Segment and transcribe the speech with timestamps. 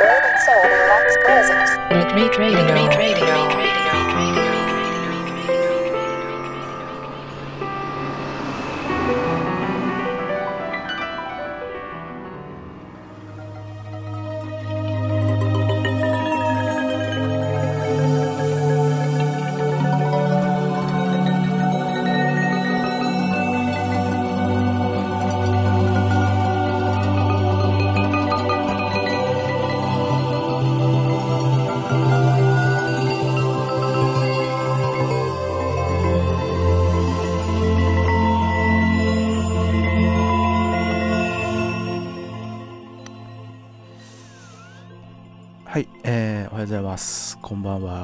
[0.00, 2.72] Urban Soul Deluxe presents Retreat Radio.
[2.72, 3.77] Retreat Radio.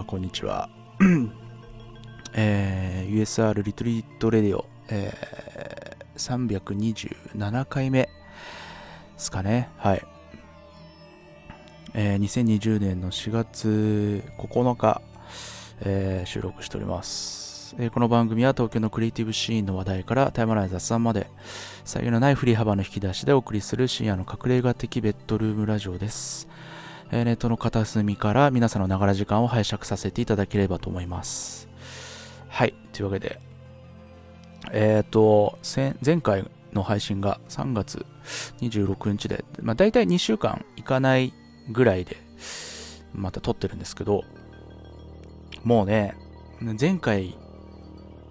[0.07, 0.69] こんにちは。
[2.35, 8.09] えー USR リトリートレディオ、えー327回目で
[9.17, 9.71] すかね。
[9.79, 10.03] はい。
[11.95, 15.01] えー2020年の4月9日、
[15.81, 21.29] えー収録しております、えーこの番組は東京のクリエイティブシーンの話題からタイムライン雑談まで、
[21.85, 26.47] さりげのない振り幅の引き出しでお送りする深夜の隠れ家的ベッドルームラジオです。
[27.17, 31.69] えネットの片隅から皆さんのながら時間を拝借させていただければと思います。
[32.49, 33.41] はい、というわけで、
[34.73, 35.57] えっ、と、
[36.05, 38.05] 前回の配信が3月
[38.61, 41.33] 26日で、まあ、大体2週間いかない
[41.71, 42.17] ぐらいで、
[43.13, 44.25] また撮ってるんですけど、
[45.63, 46.17] もうね、
[46.81, 47.37] 前回、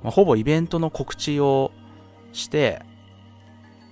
[0.04, 1.72] まあほぼイベントの告知を
[2.34, 2.81] して、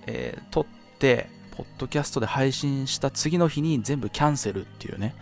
[0.06, 0.66] えー撮っ
[0.98, 5.14] て、ポッドキャストで配信した次の日に全部キャンセルっていうね。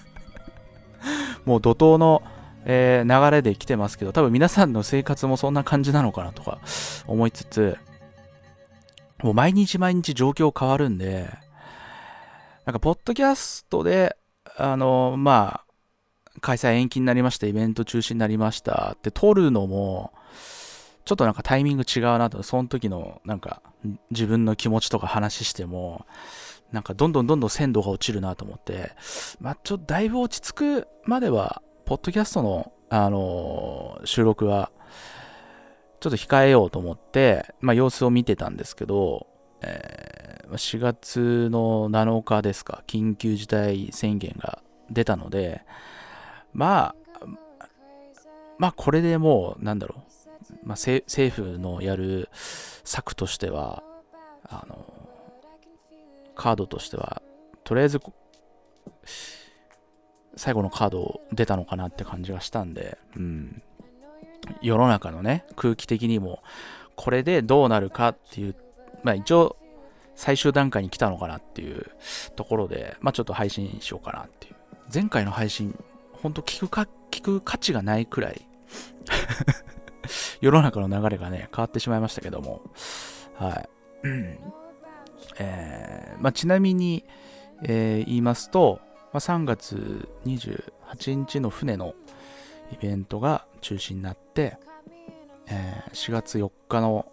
[1.44, 2.22] もう怒涛の、
[2.64, 6.58] えー流れで来てますけど、多分皆さんの生活もそんな感じなのかなとか
[7.06, 7.78] 思いつつ、
[9.22, 11.28] もう毎日毎日状況変わるんで、
[12.64, 14.14] なんか、ポッドキャストで、
[14.56, 20.12] あの、まあ、開催延期になりました、イベント中止になりましたって撮るのも、
[21.06, 23.62] ちょっとなんかタイミング違うなと、その時のなんか
[24.10, 26.06] 自分の気持ちとか話しても、
[26.72, 28.92] なんかどんどんどんどん鮮度が落ちるなと思って、
[29.40, 34.70] まあちょっとだいぶ落ち着くまでは、ポッドキャストの、あのー収録は、
[36.00, 39.26] ちょっと控えようと思って、まあ様子を見てたんですけど、
[39.62, 45.62] えー4月の7日ですか、緊急事態宣言が出たので、
[46.54, 47.26] まあ、
[48.58, 50.07] まあこれでもう、なんだろう、
[50.64, 52.28] まあ、政府のやる
[52.84, 53.82] 策としては
[54.44, 54.84] あの
[56.34, 57.22] カードとしては
[57.64, 58.00] とりあえず
[60.36, 63.62] 最後のカード出たのかなって感じがしたんで、うん、
[64.62, 66.42] 世の中のね空気的にも
[66.96, 68.56] これでどうなるかっていう
[69.02, 69.56] まあ一応
[70.14, 71.90] 最終段階に来たのかなっていう
[72.36, 74.54] ところでまあちょっと配信しようかなっていう。
[74.92, 75.78] 前回の配信
[76.12, 78.48] ほんと聞くか聞く価値がないくらい。
[80.40, 82.62] 世の中の流れがね、変わってしまいましたけども、
[83.34, 83.68] はい。
[85.38, 87.04] えーまあ、ちなみに、
[87.62, 88.80] えー言いますと、
[89.12, 91.94] まあ、3月28日の船の
[92.72, 94.56] イベントが中止になって、
[95.46, 97.10] えー4月4日の、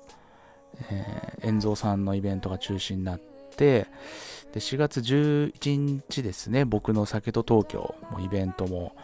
[0.90, 3.88] えー、遠蔵さんのイベントが中止になって、
[4.54, 8.96] で4月11日ですね、僕の酒と東京もイベントも、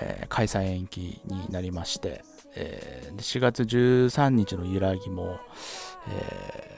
[0.00, 2.24] えー開催延期になりまして、
[2.54, 5.38] えー4月13日の揺らぎも、
[6.08, 6.74] えー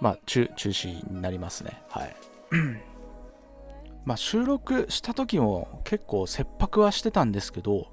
[0.00, 1.82] まあ中中止になりますね。
[1.88, 2.16] はい。
[4.04, 7.88] まあ収録した時も結構切迫はしてたんですけど、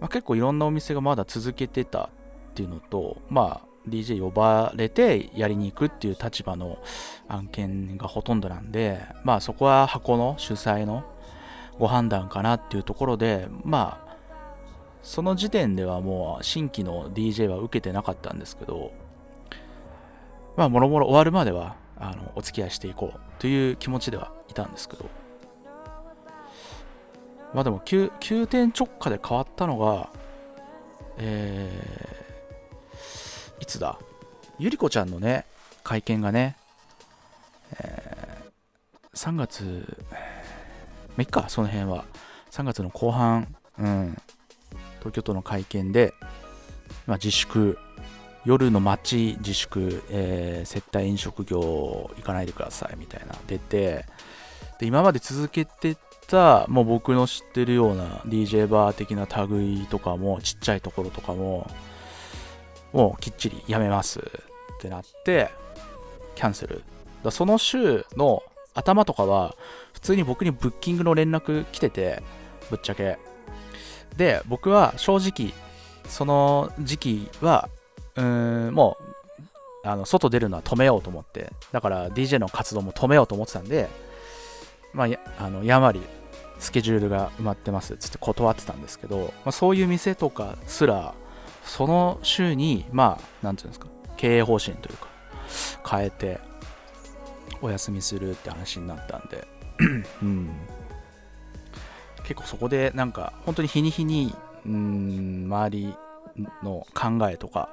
[0.00, 2.10] まあ、結構いろんなお店がまだ続けてたっ
[2.54, 6.78] ていうのとまあ DJ 呼ばれてやりに行くっていう立場の
[7.28, 11.04] 案件がほとんどなんでまあそこは箱の主催の
[11.78, 14.07] ご判断かなっていうところでまあ
[15.08, 18.92] その時点ではもう新規の DJ は受けてなかったんですけど
[20.54, 25.08] まあもろもろ終わるまではあのお付き合いしていこうという気持ちではいたんですけど。
[27.54, 30.10] まあでも急急転直下で変わったのが
[31.16, 33.98] えーいつだ？
[34.58, 35.46] ゆりこちゃんのね
[35.82, 36.58] 会見がね、
[37.80, 42.04] えー3月まあいっかその辺は。
[42.50, 43.56] 3月の後半。
[43.78, 44.18] うん。
[44.98, 46.14] 東京都の会見で、
[47.06, 47.78] まあ、自粛
[48.44, 54.06] 夜の街自粛、えー接待飲食業行かないでくださいみたいな出て
[54.78, 55.96] で今まで続けて
[56.28, 61.68] たもう僕の知ってるような DJ バー的な類とかもちっちゃいところとかも
[62.92, 64.22] もうきっちりやめますっ
[64.80, 65.50] てなって
[66.34, 66.82] キャンセル。
[67.24, 68.42] だその週の
[68.74, 69.56] 頭とかは
[69.92, 72.22] 普通に僕にブッキングの連絡来てて
[72.70, 73.18] ぶっちゃけ。
[74.18, 75.54] で僕は正直
[76.06, 77.70] その時期は
[78.16, 78.96] うーんも
[79.84, 83.88] うあの外出るのは止めようと思ってだから DJ の活動も止めようと思ってたんで
[84.92, 86.00] まあやあのやまり
[86.58, 91.14] スケジュールが埋まってますっつって断ってたんですけど、まあ、そういう店とかすら
[91.62, 93.86] その週にまあ何て言うんですか
[94.16, 95.06] 経営方針というか
[95.88, 96.40] 変えて
[97.62, 99.46] お休みするって話になったんで
[100.22, 100.50] うん。
[102.28, 104.34] 結構そこでなんか本当に日に日に
[104.66, 105.94] うん周り
[106.62, 107.70] の考えとか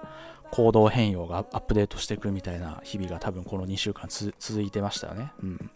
[0.52, 5.34] 行動変容がアップデートしていくみたいな日々が多分この2週間続いてましたよね。
[5.44, 5.69] うん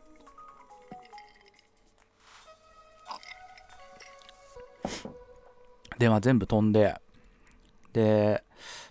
[5.98, 6.96] で、まあ、全部飛んで、
[7.92, 8.42] で、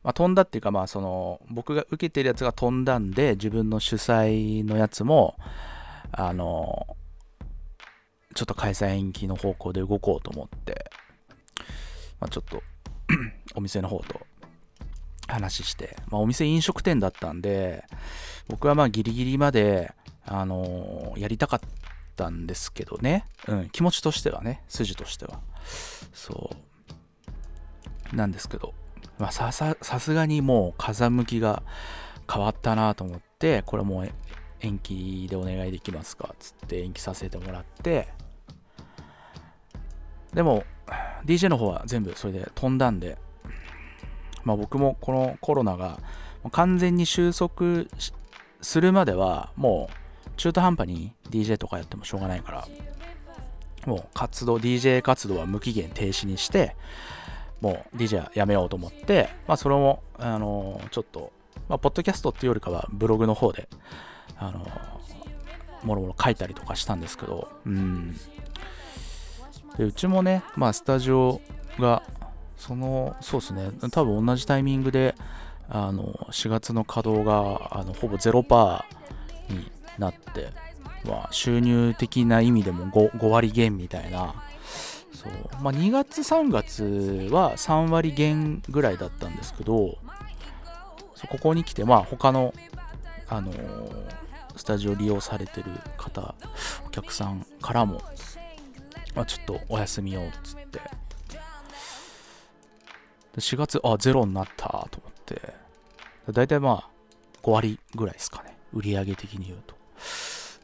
[0.03, 5.37] まあ、飛んだっていうか、まあ、その、僕が受けてるやつが飛んだんで、自分の主催のやつも、
[6.13, 6.98] あの、
[8.35, 10.91] ちょっと開催延期の方向で動こうと思って、
[12.21, 12.63] まあ、ちょっと
[13.55, 14.21] お店の方と
[15.27, 17.85] 話して、まあ、お店飲食店だったんで、
[18.49, 19.93] 僕はまあギリギリまで、
[20.25, 21.61] あのー、やりたかっ
[22.17, 25.41] たんですけどね、うん、気持ちとしてはね、筋としては。
[26.13, 26.51] そ
[28.13, 28.17] う。
[28.17, 28.73] なんですけど、
[29.19, 31.63] まあ、さすがにもう風向きが
[32.33, 34.11] 変わったなと思って、これもう
[34.61, 36.35] 延期でお願いできますか？
[36.39, 38.09] つって延期させてもらって、
[40.33, 40.65] でも、
[41.25, 43.19] DJ の方は全部それで飛んだんで、
[44.45, 45.99] まあ僕もこのコロナが
[46.53, 47.85] 完全に収束
[48.61, 49.91] するまでは、も
[50.27, 52.69] う中途半端に DJ とかやってもしょうがないから、
[53.87, 56.77] もう活動、DJ 活動は無期限停止にして、
[57.61, 61.33] もう DJ はやめようと思って、まあそれも、あの、ちょっと、
[61.69, 63.69] まあ、ポッドキャストっていうよりかはブログの方で、
[64.39, 64.67] あの、
[65.83, 68.17] もろもろ書いたりとかしたんですけど、うん。
[69.77, 71.41] で、うちもね、まあスタジオ
[71.79, 72.03] が、
[72.57, 75.15] その、そうですね、多分同じタイミングで、
[75.69, 78.85] あの、4月の稼働が、あの、ほぼ0%
[79.51, 80.53] になって、
[81.05, 84.35] まあ、収入的な意味でも 5, 5割減みたいな、
[85.13, 85.33] そう。
[85.63, 89.99] まあ、2月3月は3割減ぐらいだったんですけど
[91.27, 92.55] ここに来てまあ他の、
[93.29, 93.57] あのー、
[94.59, 96.35] スタジオ利用されてる方
[96.87, 98.03] お客さんからも、
[99.15, 100.81] まあ、ちょっとお休みようっつって。
[103.37, 105.55] 4月あゼロになったと思って。
[106.33, 106.89] だいたいまあ
[107.43, 108.59] 5割ぐらいですかね。
[108.73, 109.77] 売上的に言うと。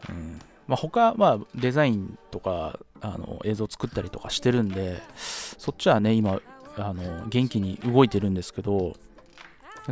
[0.08, 0.40] うん。
[0.66, 6.40] まあ、他、まあ、デザインとかあの映像作ったりとかしてるんでそっちはね今
[6.76, 8.96] あの元気に動いてるんですけど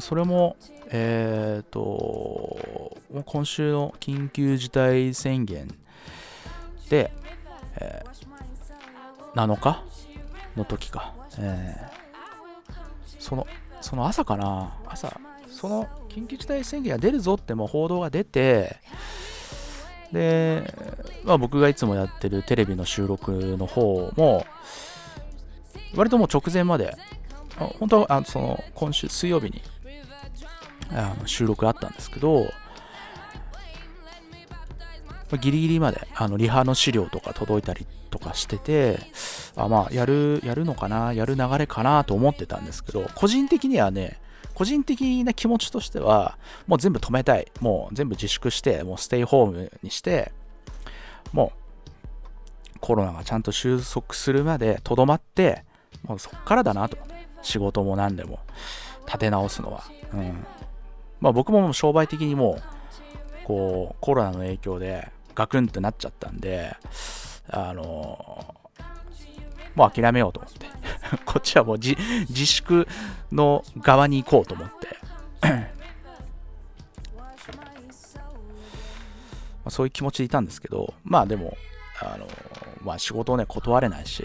[0.00, 0.56] それも
[0.88, 5.68] えっ、ー、と今週の緊急事態宣言
[6.88, 7.12] で、
[7.76, 9.82] えー、7日
[10.56, 13.46] の時か、えー、その
[13.80, 14.72] その朝かな？
[14.86, 15.20] 朝。
[15.48, 18.76] その緊急事態宣言が出るぞっても報道が出て
[20.12, 20.62] で、
[21.24, 24.46] まあ、僕がいつもやってるテレビの収録の方も、
[25.96, 26.94] 割ともう直前まで、
[27.78, 29.62] 本当はあのその今週水曜日に
[30.94, 32.52] あの収録あったんですけど、
[35.38, 38.98] ギリギリまであのリハの資料とか届いたりとかしてて、
[39.56, 44.20] あまあ、やる、やるのかな、やる流れかなと思ってたんですけど、個人的にはね、
[44.54, 47.50] 個人的な気持ちとしては、もう全部止めたい。
[47.60, 50.32] もう全部自粛して、もうステイホームにして、
[51.32, 51.52] も
[52.76, 55.64] うコロナがちゃんと収束するまでとどまって、
[56.04, 56.98] もうそっからだなと。
[57.42, 58.38] 仕事も何でも
[59.06, 59.84] 立て直すのは。
[60.12, 60.46] うん。
[61.22, 62.58] まあ僕も商売的にも、
[63.44, 66.76] こう、コロナの影響でガクンってなっちゃったんで、
[67.48, 68.56] あの
[69.76, 70.66] もう諦めようと思って。
[71.24, 71.94] こっちはもう自
[72.46, 72.88] 粛
[73.30, 74.96] の側に行こうと思って
[79.64, 81.56] まそういう気持ちでいたんですけど、まあでも、
[82.00, 82.26] あの
[82.82, 84.24] まあ仕事をね、断れないし、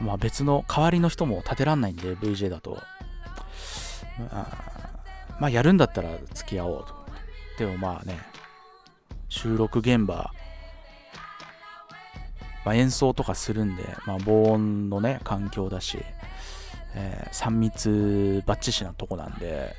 [0.00, 2.82] まあ別の代わりの人も立てらんないんで、VJ だと。
[4.18, 4.71] まあ、
[5.40, 6.94] まあやるんだったら付き合おうと。
[7.58, 8.18] でもまあね、
[9.28, 10.32] 収録現場
[12.64, 15.98] まあ、演奏とかするんで、まあ、防音のね、環境だし、
[16.94, 19.74] えー、3密バッチシなとこなんで、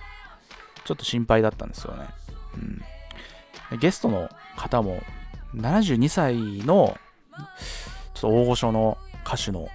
[0.86, 2.08] ちょっと心配だったんですよね。
[3.72, 5.02] うん、ゲストの方も、
[5.56, 6.98] 72歳の、
[8.14, 9.70] ちょっと大御所の歌手の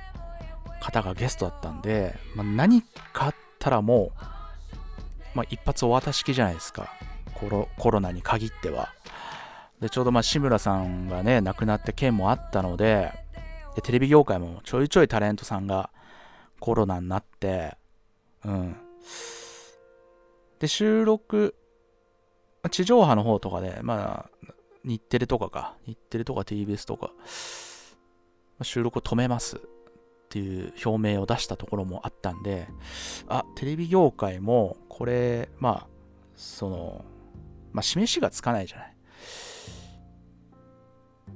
[0.81, 4.38] 方がゲストだったんで、まあ、何かあったらもう、
[5.35, 6.93] まあ、一発お渡し式じゃないですか。
[7.35, 8.93] コロコロナに限っては。
[9.81, 13.13] でちょうどまあ志村さんがね亡くなった件もあったので
[13.77, 15.91] でテレビ業界もちょいちょいタレントさんが
[16.59, 17.77] コロナになって
[18.45, 18.77] うん
[20.59, 21.55] で収録
[22.71, 24.53] 地上波の方とかでまあ
[24.85, 27.13] 日テレとかか日テレとか TBS とか
[28.63, 29.61] 収録を止めます
[30.29, 32.69] っていう表明を出したところもあったんで
[33.29, 35.87] あテレビ業界もこれまあ
[36.37, 37.05] その
[37.73, 38.95] まあ示しがつかないじゃない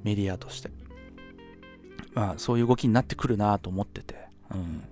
[0.04, 0.70] メディアとして
[2.12, 4.14] まあそういう動きになってくるなと思ってて
[4.50, 4.82] うん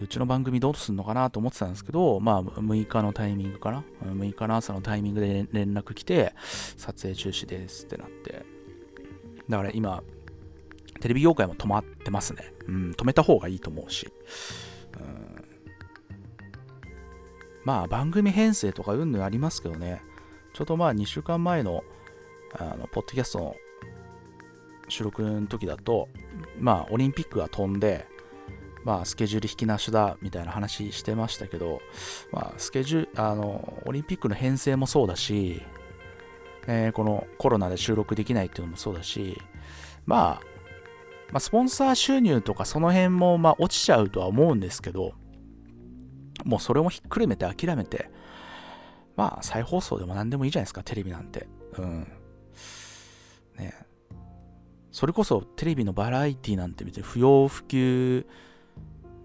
[0.00, 3.84] うちの番組どうすんのかなと思ってたんですけど、まあ、6日のタイミングかな。
[4.02, 6.34] 6日の朝のタイミングで連絡来て、
[6.78, 8.44] 撮影中止ですってなって。
[9.50, 10.02] だから今、
[11.02, 12.54] テレビ業界も止まってますね。
[12.68, 14.12] うん、止めた方がいいと思うし。
[15.00, 15.44] うん、
[17.64, 20.00] まあ、番組編成とかうんぬんありますけどね。
[20.54, 21.82] ちょうどまあ、2週間前の、
[22.56, 23.56] あの、ポッドキャストの
[24.88, 26.08] 収録の時だと、
[26.56, 28.06] まあ、オリンピックが飛んで、
[28.84, 31.80] まあ、スケジュール引きなしだみたいな話してましたけど、
[32.30, 35.62] まあ、スケジュール、あの、オリンピックの編成もそうだし、
[36.68, 39.42] えー、このコロナで収録できないっていうのもそうだし、
[40.06, 40.51] まあ、
[41.32, 45.14] まあ、スポンサー収入とかその辺もまあ落ちちゃうとは思うんですけど、
[46.44, 48.10] もうそれもひっくるめて諦めて、
[49.16, 51.48] まあ再放送でも何でもいいじゃないですか、テレビなんて。
[51.78, 52.06] うん。
[53.56, 53.74] ね
[54.90, 58.26] それこそテレビのバラエティなんて別に不要不急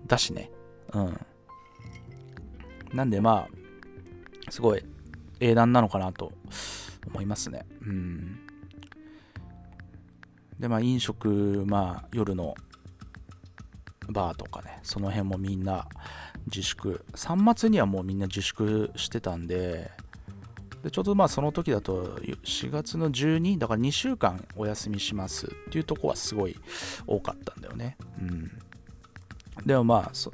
[0.05, 0.49] だしね。
[0.93, 1.19] うん。
[2.93, 3.49] なんでま
[4.47, 4.85] あ、すごい
[5.41, 6.31] 英断なのかなと
[7.05, 7.65] 思いますね。
[7.81, 8.46] うん。
[10.59, 12.55] で、まあ飲食、まあ夜の
[14.09, 15.87] バーとかね、その辺もみんな
[16.47, 17.03] 自粛。
[17.13, 19.91] 3末にはもうみんな自粛してたんで、
[20.83, 26.55] でちょうどまあその時だと4月の12だから2週間お休みしますっていうとこはすごい
[27.05, 27.97] 多かったんだよね。
[28.21, 28.51] うん。
[29.65, 30.31] でもまあそ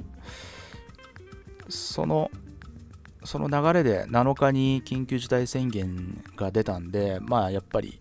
[1.68, 2.30] その
[3.24, 7.98] その流れで7日に緊急事態宣言が出たんでまあやっぱり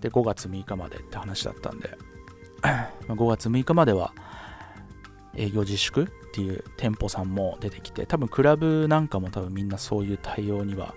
[0.00, 1.96] で5月6日までって話だったんで。
[3.08, 4.12] 5月6日までは
[5.34, 10.94] 営業自粛っていう店舗さんも出てきて多分クラブなんかも多分みんなそういう対応には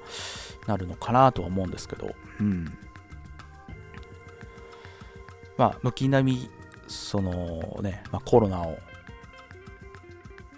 [0.67, 2.13] なるのかなとは思うんですけど。
[2.39, 2.77] うん。
[5.57, 6.49] まあ軒並み
[6.87, 8.77] そのね、まあ、コロナを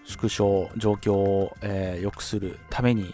[0.05, 3.13] 縮小状況を、えー、良くするために、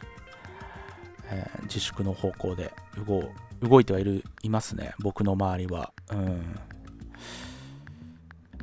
[1.25, 2.73] えー、自粛の方向で
[3.05, 3.29] 動
[3.61, 6.59] 動いてはいるいますね僕の周りは、うん。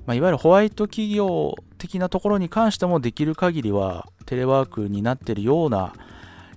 [0.07, 5.93] まあ、いわゆるホワイト企業的なところに関してもできる限りはテレワークになってるような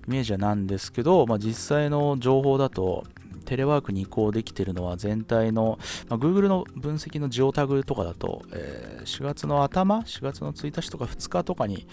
[0.08, 3.04] イメージなんですけど、まあ、実際の情報だと
[3.44, 11.86] テレワークに移行できてるのは全体の、まあ、Google の分析のジオタグとかだと、えー、4月の頭、4月の1日とか2日とかに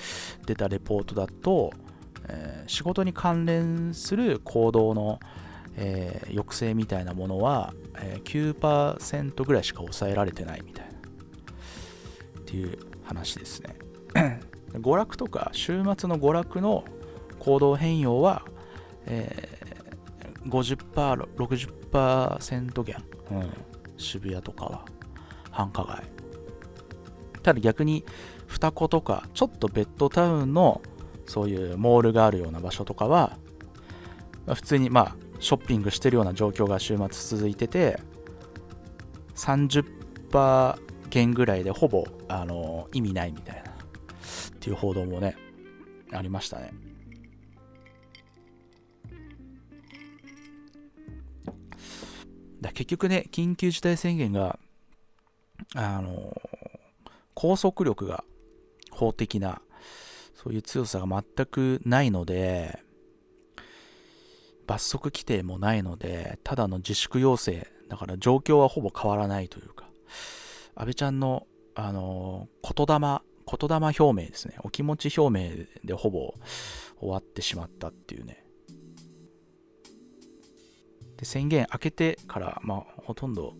[0.46, 1.72] 出たレポートだと、
[2.30, 5.20] えー、仕事に関連する行動の、
[5.78, 13.78] えー、抑制みたいなものは、えー、9%ぐらいしか抑えられてないみたいなっていう話ですね。
[14.74, 16.84] 娯楽とか週末の娯楽の
[17.40, 18.44] 行動変容は、
[19.06, 19.60] え
[20.46, 23.50] 50%、60%減、うん、
[23.98, 24.86] 渋谷とかは
[25.52, 26.04] 繁華街。
[27.44, 28.04] ただ逆に
[28.48, 30.82] 双子とかちょっとベッドタウンの
[31.26, 33.38] そういうモールがあるような場所とかは、
[34.46, 38.00] まあ、普通にまあショッピングしてるような状況が週末続いてて
[39.36, 43.74] 30%減ぐらいでほぼあの意味ないみたいなっ
[44.60, 45.36] ていう報道もね
[46.12, 46.72] ありましたね。
[52.62, 54.60] だ結局ね、緊急事態宣言が、
[55.76, 56.36] あの、
[57.34, 58.24] 拘束力が
[58.92, 59.62] 法的な、
[60.34, 62.84] そういう強さが全くないので、
[64.70, 69.90] 罰則規定もないので、ただの自粛要請、だから状況はほぼ変わらないというか、
[70.76, 76.36] 安倍ちゃんの、あの、言霊、言霊表明ですね、お気持ち表明でほぼ
[77.00, 78.46] 終わってしまったっていうね、
[81.18, 83.56] で宣言開けてから、まあ、ほとんど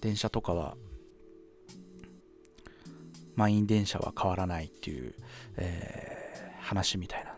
[0.00, 0.76] 電車とかは
[3.36, 5.14] 満員電車は変わらないっていう、
[5.58, 7.33] えー、話みたいな、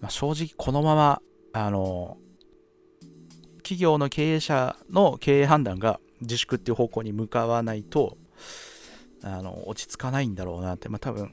[0.00, 2.18] まあ、正直このままあの
[3.58, 8.16] 企業の経営者の経営判断が自粛っていう方向に向かわないと
[9.22, 11.32] あの落ち着かないんだろうなって、まあ、多分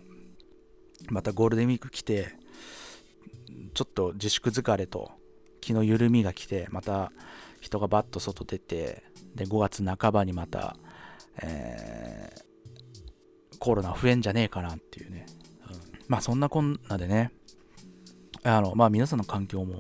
[1.09, 2.35] またゴールデンウィーク来て
[3.73, 5.11] ちょっと自粛疲れと
[5.61, 7.11] 気の緩みが来てまた
[7.61, 9.03] 人がバッと外出て
[9.35, 10.75] で5月半ばにまた、
[11.41, 15.25] えー、コロナ増えんじゃねえかなっていうね、
[15.69, 17.31] うん、まあそんなこんなでね。
[18.45, 19.79] あのまあ皆さんの環境も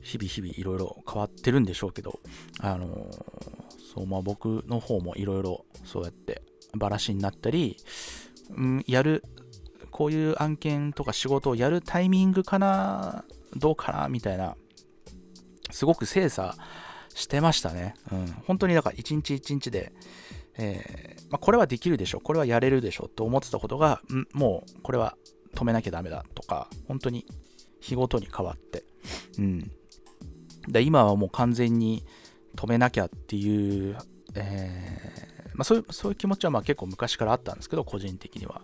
[0.00, 2.20] 日々日々いろいろ変わってるんでしょうけど
[2.60, 3.10] あの
[3.94, 6.42] そうまあ僕の方もいろいろそうやって
[6.74, 7.76] バラシになったり、
[8.56, 9.24] うん、やる
[9.90, 13.24] こういう案件とか仕事をやるタイミングかな
[13.56, 14.56] どうかなみたいな
[15.70, 16.54] すごく精査
[17.14, 17.94] してましたね。
[18.12, 19.92] うん、本当にだから一日一日で、
[20.56, 25.16] えー、まあ、これはできるでしょ、これはやれるでしょと思ってたことが、んもうこれは
[25.54, 27.26] 止めなきゃダメだとか、本当に
[27.80, 28.84] 日ごとに変わって、
[29.38, 29.70] うん。
[30.68, 32.04] で今はもう完全に
[32.56, 33.96] 止めなきゃっていう、
[34.34, 38.62] えー、まあ、そういうそういう気持ちはまあ結構昔からあったんですけど、個人的には。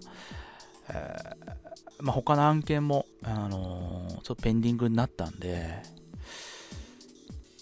[0.88, 5.82] えー、まあ、他の案件も、あのー、ちょっとペンディングになったんで、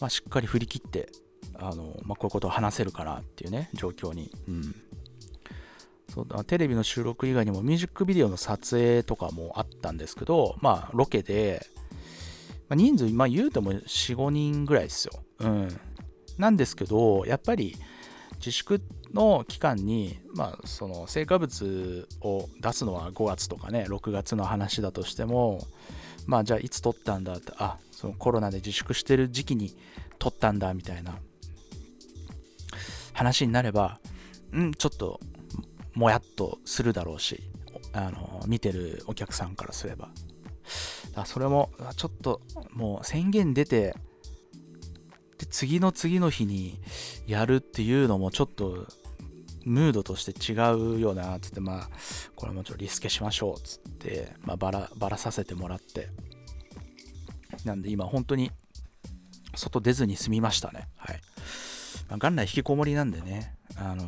[0.01, 1.09] まあ、しっかり振り切って、
[1.55, 4.31] あのまあ、こういうことを話せるかなっていうね、状況に。
[4.49, 4.75] うん
[6.15, 11.67] そうだテレビの収録以外にもミュージックビデオの撮影とかもあったんですけど、まあ、ロケで、
[12.69, 15.25] まあ、人数、まあ、言うても4、5人ぐらいですよ。
[15.41, 15.81] うん。
[16.39, 17.77] なんですけど、やっぱり
[18.37, 18.81] 自粛
[19.13, 25.67] の期間に、まあ、その成果物を出すのは5月とかね、6月の話だとしても、
[26.27, 29.77] まあ、じゃあいつ撮ったんだって、あ、そのコロナで自粛してる時期に
[30.21, 31.19] 撮ったんだみたいな
[33.13, 33.99] 話になれば、
[34.53, 35.19] うん、ちょっと
[35.95, 37.43] もやっとするだろうし、
[37.93, 40.11] あの見てるお客さんからすれば。
[41.15, 42.41] だそれもちょっと
[42.73, 43.95] もう宣言出て、
[45.39, 46.81] で次の次の日に
[47.27, 48.87] やるっていうのもちょっと
[49.65, 50.55] ムードとして違
[50.97, 51.91] うよなつってまあ
[52.37, 56.09] これもちょっとリスケしましょうつって、まあ、バラバラさせてもらって
[57.65, 58.51] なんで今本当に
[59.57, 60.89] 外出ずに済みましたね。
[60.97, 61.21] はい。
[62.09, 64.05] まあ、元来引きこもりなんでね、あの、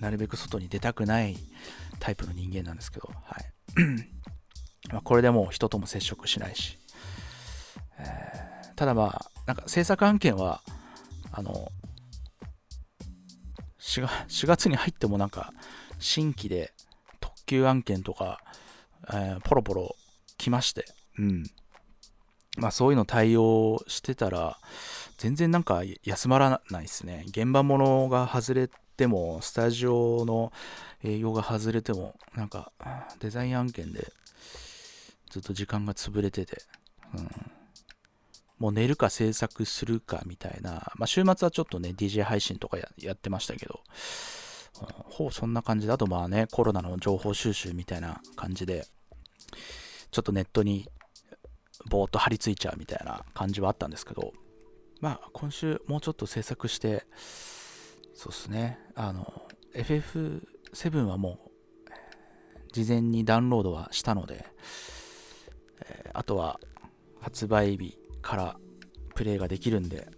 [0.00, 1.36] なるべく外に出たくない
[1.98, 3.44] タイプの人間なんですけど、はい。
[4.92, 6.78] まこれでもう人とも接触しないし、
[7.98, 10.62] えー、ただまあ、なんか制作案件は、
[11.32, 11.70] あの
[13.80, 15.52] 4、4月に入ってもなんか
[15.98, 16.72] 新規で
[17.20, 18.40] 特急案件とか、
[19.12, 19.96] えー、ポロポロ
[20.38, 20.84] 来まして、
[21.18, 21.44] うん。
[22.58, 24.58] まあそういうの対応してたら、
[25.16, 27.24] 全然なんか休まらないですね。
[27.28, 30.52] 現場ものが外れても、スタジオの
[31.02, 32.72] 営業が外れても、なんか
[33.20, 34.12] デザイン案件で
[35.30, 36.62] ずっと時間が潰れてて、
[37.14, 37.28] うん、
[38.58, 43.80] もう寝るか制作するかみたいな、まあ週末はちょっとね、DJ 配信とかやってましたけど、
[44.80, 48.86] うん、ほうそんな感じだとまあね、コロナの情報収集みたいな感じで、
[50.10, 50.88] ちょっとネットに
[51.88, 54.32] ぼーっと張り付いちゃうみたいな感じはあったんですけど、
[55.00, 57.06] まあ、今週もうちょっと制作して、
[58.14, 64.46] そうですね、あの、FF7 はもう、事前にダウンロードはしたので、
[65.84, 66.60] えー、あとは
[67.20, 68.56] 発売日から
[69.14, 70.08] プレイができるんで、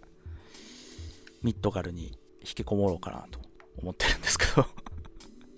[1.41, 3.39] ミッドガルに引きこもろうかなと
[3.77, 4.65] 思ってるんですけど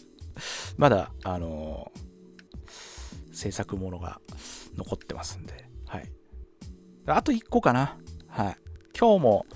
[0.77, 4.21] まだ、あのー、制作ものが
[4.75, 6.11] 残ってますんで、はい。
[7.07, 7.97] あと1個かな。
[8.27, 8.60] はい。
[9.01, 9.47] 今日も、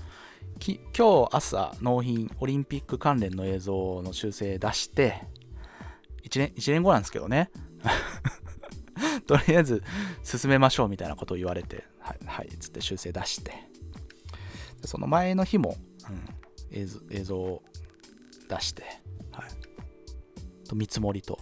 [0.58, 5.22] 今日朝納品、オリンピック関連の映像の修正出して、
[6.24, 7.52] 1年、1年後なんですけどね。
[9.24, 9.84] とりあえず
[10.24, 13.52] 進めましょうみたいなことを言われて、はい、はい、つって修正出して、
[14.84, 15.76] その前の日も、
[16.10, 17.62] うん、映像映像を
[18.48, 18.82] 出して、
[19.30, 21.34] はい、と見積もりと、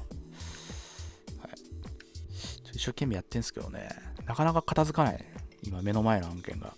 [1.41, 1.53] はい、
[2.75, 3.89] 一生懸命やってんですけどね、
[4.27, 5.25] なかなか片付かない、
[5.63, 6.75] 今目の前の案件が。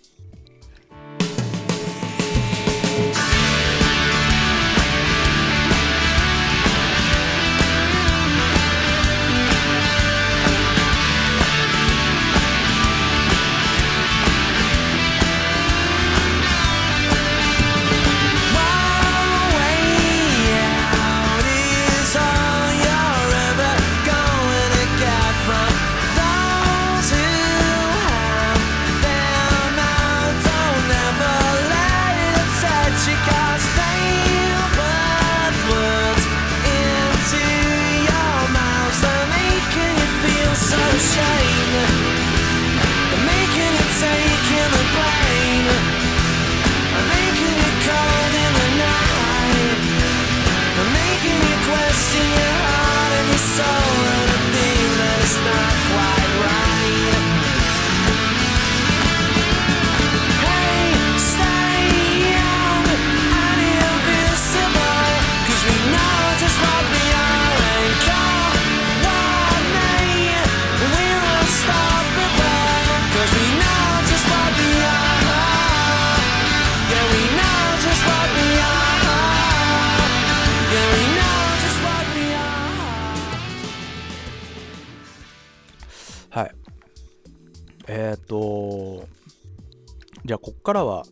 [90.27, 91.05] じゃあ、こっからは、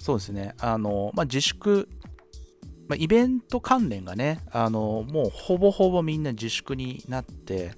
[0.00, 1.90] そうですね、あの、まあ、自粛、
[2.88, 7.72] まあ、イベント関連がね、あの、もうほぼほぼみんな自粛になって、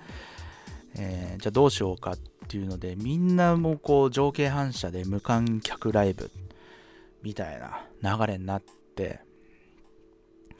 [0.96, 6.30] えーじゃあどうしようかっていうので、みんなもこう条件反射で無観客ライブ
[7.24, 7.60] みたい
[8.00, 9.18] な流れになって、
[10.52, 10.56] っ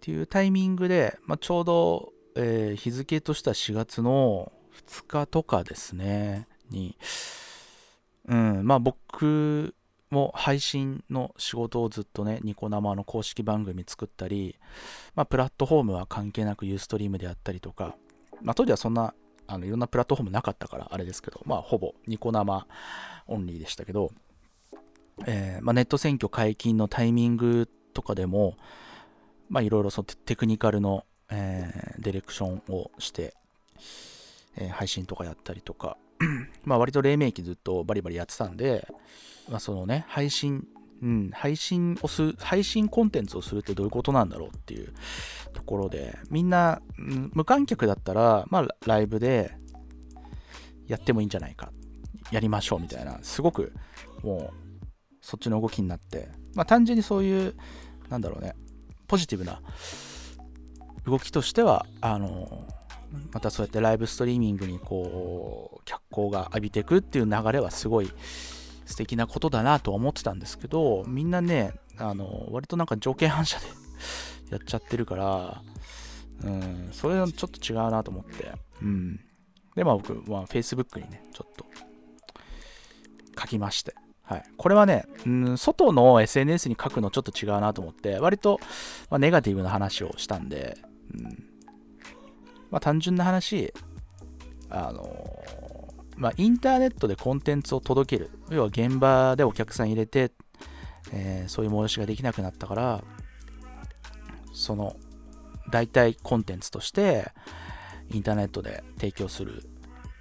[0.00, 4.50] ていうタイミングで、まあ、ちょうど、えー日付としては4月の
[4.88, 6.96] 2日とかですね、に、
[8.28, 9.74] うん、まあ僕
[10.10, 14.56] も配信の仕事をずっとね、ニコ生の公式番組作ったり、
[15.14, 17.96] まあプラットフォームは関係なくユーストリームであったりとか、
[18.42, 19.14] まあ当時はそんな、
[19.46, 22.66] あのいろんなプラットフォームなかったからあれですけど、まあほぼニコ生
[23.26, 24.10] オンリーでしたけど、
[25.26, 28.56] えーまあ、ネット選挙解禁のタイミングとかでも、
[29.48, 33.34] まあいろいろそのテクニカルの、えーディレクションをして、
[34.56, 35.96] えー配信とかやったりとか、
[36.64, 38.86] まあ割と黎明期ずっとバリバリやってたんで、
[39.48, 40.66] まあそのね、配信、
[41.02, 44.92] うん、配信をする、配信コンテンツをするってどういうことなんだろうっていう
[45.52, 49.54] ところで、みんな、うん無観客だったら、まあライブで
[50.86, 51.72] やってもいいんじゃないか、
[52.30, 53.72] やりましょうみたいな、すごく
[54.22, 54.54] もう
[55.22, 57.54] そっちの動きになって、まあ単純にそういう、
[58.10, 58.54] なんだろうね、
[59.08, 59.62] ポジティブな
[61.06, 62.66] 動きとしては、あの、
[63.32, 68.10] またそうやってライブストリーミングにこう、脚光が浴びていくっていう流れはすごい
[68.86, 73.66] 素敵なことだなと思ってたんですけど、みんなね、あの、割となんか条件反射で
[74.50, 75.62] やっちゃってるから、
[76.44, 79.20] うん、それはちょっと違うなと思って、うん。
[79.76, 81.66] で、まあ僕、まあ Facebook にね、ちょっと
[83.38, 84.44] 書きまして、はい。
[84.56, 88.60] これはね、うん、外の SNS に書くのちょっと違うなと思って、割と、
[89.10, 90.78] まあ、ネガティブな話をしたんで、
[91.14, 91.49] うん。
[92.70, 93.72] まあ単純な話、
[94.68, 95.44] あの
[96.16, 98.30] まあインターネットでコンテンツを届ける。
[98.50, 100.32] 要は現場でお客さん入れて、
[101.12, 103.04] えーそういう催しができなくなったから、
[104.52, 104.96] その
[105.70, 107.32] 代替コンテンツとして
[108.10, 109.64] インターネットで提供する。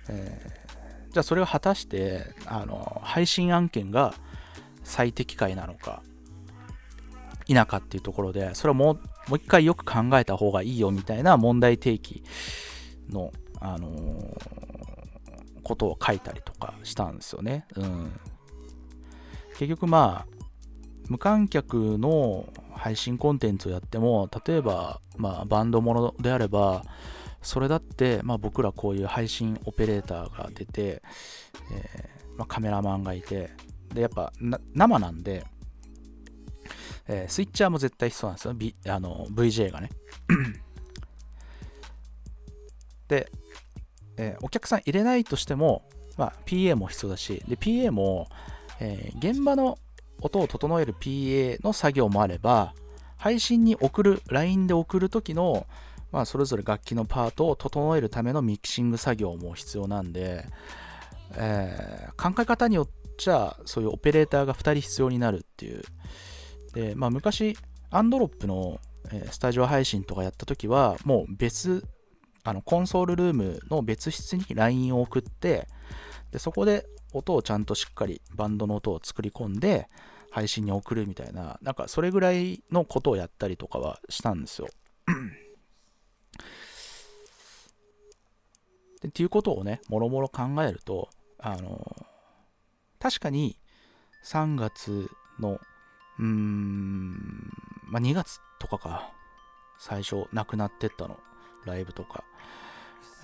[0.10, 0.70] えー
[1.12, 4.14] じゃあそれを果たして、あの配信案件が
[4.84, 6.04] 最適解なのか
[7.48, 12.24] 否かっていうところで、それはもうもう一回よく考えた方がいいよみたいな問題提起
[13.10, 14.70] の、あのー
[15.70, 17.66] ことを書いたりとかしたんですよね。
[17.76, 18.12] うん、
[19.52, 20.46] 結局まあ
[21.10, 26.84] 無観客の配信コンテンツをやっても例えば、まあ、バンドものであれば
[27.42, 31.02] それだって、まあ、僕らこういう配信オペレーターが出て、
[31.72, 33.52] えーまあ、カメラマンがいて
[33.94, 34.32] でやっぱ
[34.74, 35.46] 生なんで、
[37.10, 39.90] えースイッチャーも絶対必要なんですよ、B、あの VJ がね。
[43.10, 43.30] で、
[44.16, 48.30] えーお客さん入れないとしても、まあ、PA も必要だしで PA も、
[48.80, 49.78] えー現場の
[50.22, 52.74] 音を整える PA の作業もあれば
[53.18, 55.66] 配信に送る LINE で送る時の、
[56.12, 60.46] まあ、それぞれ楽器のパートを整えるためのミキシング作業も必要なんで、
[61.34, 65.82] えー考え方によっちゃそういうオペレーターが2人必要になるっていう。
[66.74, 67.58] で、まあ、昔
[67.92, 68.80] アンドロップの、
[69.32, 71.84] スタジオ配信とかやった時はもう別
[72.44, 75.68] あのコンソールルームの別室に LINE を送って
[76.32, 79.88] でそこで音をちゃんとしっかりバンドの音を作り込んで
[80.30, 84.68] 配信に送るみたいななんかそれぐらいのことをやったりとかはしたんですよ。
[89.02, 91.96] でっていうことをねもろもろ考えるとあの
[93.00, 93.58] 確かに
[94.26, 95.60] 3月の
[96.20, 97.52] うーん。
[97.86, 99.12] まあ2月とかか。
[99.82, 101.18] 最初なくなってったの。
[101.66, 102.24] ライブとか、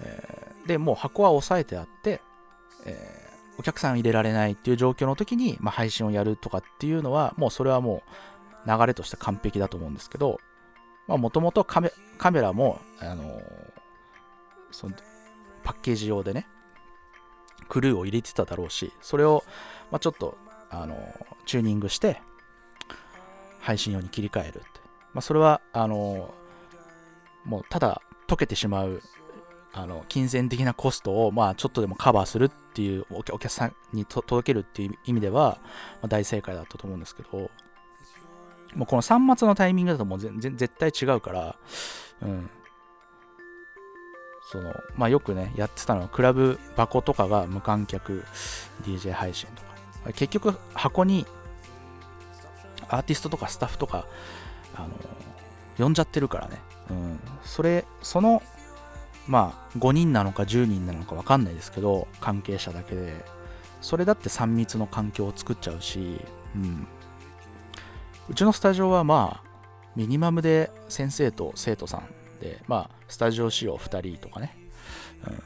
[0.02, 2.22] えーでもう箱は押さえてあって、
[2.86, 3.26] えー
[3.58, 8.04] お客さん入れられないっていう状況の時に、まあ、配信をやるとかっていうのはもうそれはも
[8.66, 10.42] う流れとして完璧だと思うんですけど
[11.08, 11.92] もともとカメ
[12.42, 13.42] ラも、あのー
[14.72, 14.96] その
[15.64, 16.48] パッケージ用でね
[17.70, 19.46] クルーを入れてただろうしそれを、
[19.90, 20.38] まあ、ちょっと、
[20.70, 21.00] あのー
[21.46, 22.22] チューニングして
[23.66, 24.62] 配信用に切り替えるって、
[25.12, 26.32] まあ、それはあの
[27.46, 29.02] もうただ溶けてしまう
[29.74, 35.58] あの金銭的なコストを、まあ、ちょっとでもカバーするっていうお客さんにと届けるっていう意味では、
[36.02, 37.50] まあ、大正解だったと思うんですけど
[38.76, 41.56] もうこの3末のタイミングだともう全然絶対違うから、
[42.22, 42.50] うん、
[44.52, 48.24] そのまあよくねやってたのはクラブ箱とかが無観客
[48.84, 49.76] DJ 配信とか。
[50.14, 51.26] 結局箱に
[52.96, 54.06] アーティストとかスタッフとか
[54.76, 54.90] あの
[55.78, 56.58] 呼んじゃってるからね、
[56.90, 58.42] うん、それその
[59.28, 63.36] まあ5人なのか10人なのか分かんないですけど関係者だけで。
[63.86, 66.20] それだって3密の環境を作っちゃうし、
[66.56, 66.88] うん、
[68.28, 69.50] うちのスタジオはまあ
[69.96, 72.08] ミニマムで先生と生徒さん
[72.42, 74.58] でまあスタジオ仕様2人とかね、
[75.28, 75.38] うん、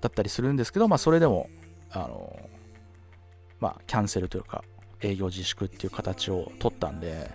[0.00, 1.48] だったりするんですけどまあそれでも
[1.92, 2.36] あの
[3.60, 4.64] まあキャンセルというか
[5.02, 7.30] 営業自粛っていう形を取ったんで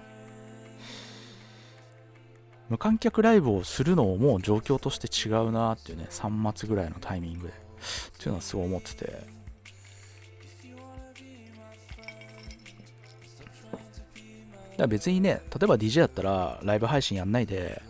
[2.69, 9.37] 無観客ライブをするのももう状況として違うなっていうね3月ぐらいのタイミングでっていうのはすごい思ってて。
[14.77, 17.81] だから別にね例えば DJ だったらライブ配信やんないで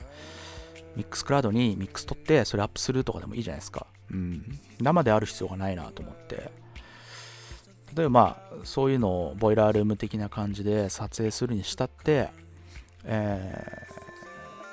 [0.95, 3.87] ミックスクラウドにミックス取ってそれアップするとかでもいいじゃないですか。
[4.09, 4.59] うん。
[4.79, 6.49] 生である必要がないなと思って。
[7.95, 12.29] 例えばそういうのをボイラールーム的な感じで撮影するにしたって
[13.09, 13.97] えー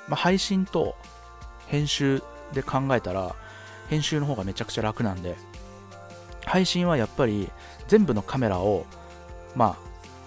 [0.07, 0.95] まあ、配信と
[1.67, 2.21] 編集
[2.53, 3.35] で考えたら
[3.89, 5.35] 編集の方がめちゃくちゃ楽なんで
[6.45, 7.49] 配信はやっぱり
[7.87, 8.85] 全部のカメラを
[9.55, 9.77] ま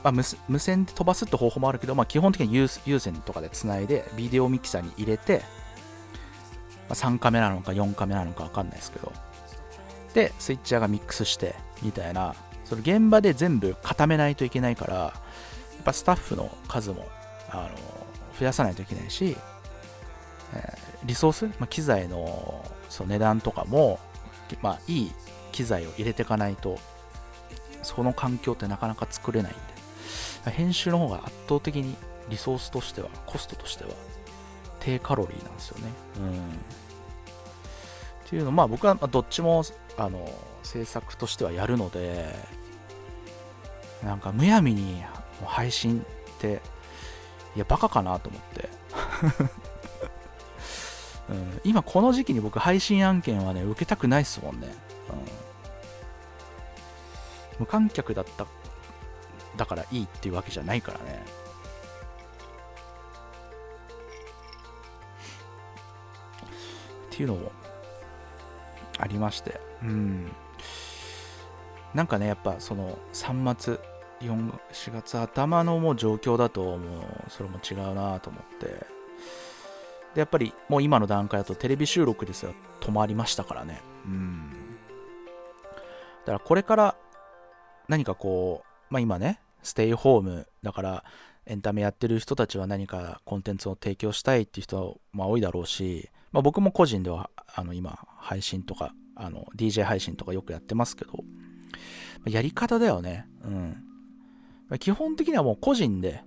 [0.03, 5.43] あ、まあ、無線で飛ばすって方法もあるけど、まあ、基本的に有有線とかでつないでビデオミキサーに入れて、
[6.89, 9.13] まあ、3カメなのか4カメなのか分かんないですけど。
[10.15, 12.35] でスイッチャーがミックスしてみたいな
[12.69, 15.13] その現場で全部固めないといけないからや
[15.81, 17.09] っぱスタッフの数も
[17.51, 17.71] あの
[18.39, 19.37] 増やさないといけないし
[20.55, 23.99] えリソース、まあ、機材のその値段とかも、
[24.63, 25.13] まあ、いい
[25.53, 26.79] 機材を入れていかないと
[27.83, 29.55] その環境ってなかなか作れないん
[30.45, 31.97] で編集の方が圧倒的に
[32.29, 33.91] リソースとしてはコストとしては
[34.81, 35.93] 低カロリーなんですよね。
[36.19, 36.29] うん。
[36.29, 36.33] っ
[38.27, 39.65] ていうのまあ僕はどっちも
[39.99, 40.33] あの
[40.63, 42.35] 制作としてはやるので
[44.03, 45.03] なんかむやみに
[45.45, 46.05] 配信っ
[46.39, 46.63] て
[47.57, 48.69] いやバカかなと思って。
[51.29, 54.75] うん、今この時期に僕配信案件はね受けたくないっすもんね、
[55.11, 55.17] うん、
[57.59, 58.47] 無観客だった
[59.59, 61.23] だからいいっていうわけじゃないからね。
[67.13, 67.53] っていうのも
[68.99, 69.61] ありまして。
[69.83, 70.33] うん。
[71.95, 73.81] なんかねやっぱその3月
[74.21, 74.53] 4
[74.93, 76.81] 月頭のもう状況だともう。
[77.29, 78.67] それも違うなと思って。
[80.15, 83.81] でやっぱりもう今の段階だとテレビ収録ですら止まりましたからね。
[84.07, 84.51] うん。
[86.25, 86.97] だからこれから
[87.89, 91.05] 何かこう、まあ今ね、ステイホームだから
[91.47, 101.25] エンタメやってる人たちは何かコンテンツを提供したいっていう人はまあ多いだろうし、まあ、僕も個人ではあの今配信とかあの DJ 配信とかよくやってますけど、
[102.27, 103.27] やり方だよね。
[103.45, 103.85] うん。
[104.79, 106.23] 基本的にはもう個人で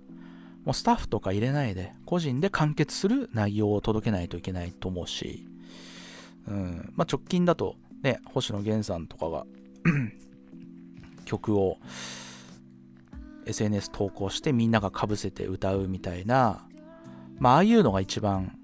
[0.64, 5.46] もうスタッフとか入れないで、個人で完結する内容を届けないといけないと思うし、
[6.48, 9.44] うんまあ、直近だと、ね、星野源さんとかが
[11.24, 11.78] 曲を
[13.46, 16.64] SNS 投稿してみんながかぶせて歌うみたいな、
[17.38, 18.56] まあ、ああいうのが一番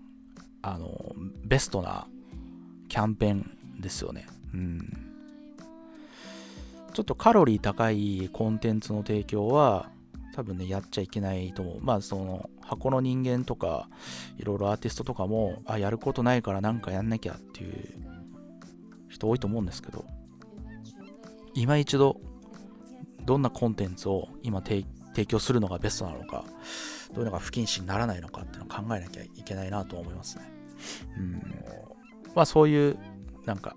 [0.62, 2.06] あのベストな
[2.88, 4.26] キャンペーンですよね。
[4.54, 4.80] うん、
[6.92, 9.90] ちょっとカロリー高いコンテンツの提供は
[10.38, 11.78] 多分ね、やっちゃいけないと思う。
[11.80, 13.88] まあ、その、箱の人間とか、
[14.36, 17.74] いろいろアーティストとかも、あ、やることないからなんかやんなきゃっていう
[19.08, 20.04] 人多いと思うんですけど、
[21.54, 22.20] 今一度、
[23.24, 24.86] どんなコンテンツを今提
[25.18, 26.44] 提供するのがベストなのか、
[27.12, 30.48] どういうのが不謹慎にならないのかっていうのを考えなきゃいけないなと思いますね。
[31.18, 31.42] うん。
[32.36, 32.96] まあ、そういう、
[33.44, 33.74] なんか、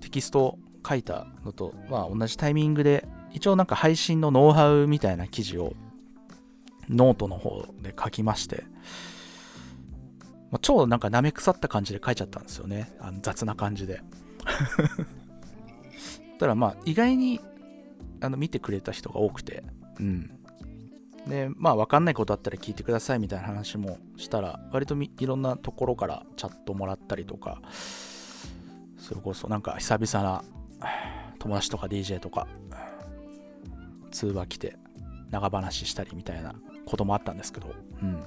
[0.00, 0.58] テキストを
[0.88, 5.74] 書いたのと、まあ、同じタイミングで一応なんか配信のノウハウみたいな記事を
[6.88, 8.64] ノートの方で書きまして、
[10.50, 12.96] まあ、超なんか舐め腐った感じで書いちゃったんですよね。
[12.98, 14.00] あの雑な感じで。
[16.40, 17.40] ただまあ意外に
[18.22, 19.62] あの見てくれた人が多くて、
[20.00, 20.38] うん。
[21.26, 27.60] で、まあ分かんないことあったら聞いてくださいみたいな話もしたら、割といろんなところからチャットもらったりとか、
[28.98, 30.44] それこそなんか久々な
[31.38, 32.46] 友達とか DJ とか
[34.10, 34.76] 通話来て
[35.30, 36.54] 長話したりみたいな
[36.84, 38.22] こともあったんですけど、うん。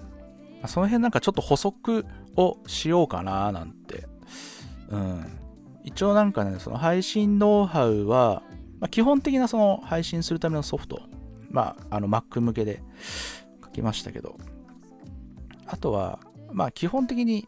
[0.67, 2.05] その辺なんかちょっと補足
[2.36, 4.08] をしようかななんて。
[4.89, 5.39] うん。
[5.84, 8.41] 一応なんかね、その配信ノウハウは、
[8.79, 11.03] まあ、基本的なその配信するためのソフト、
[11.55, 12.83] まあ、あの Mac 向けで
[13.63, 14.35] 書きましたけど、
[15.65, 16.19] あとは、
[16.51, 17.47] まあ基本的に、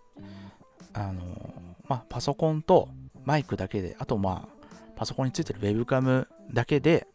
[0.94, 1.54] あの、
[1.90, 2.88] まあパソコンと
[3.26, 7.06] マイクだけで、あとまあパソコンについてるウェブカムだけで、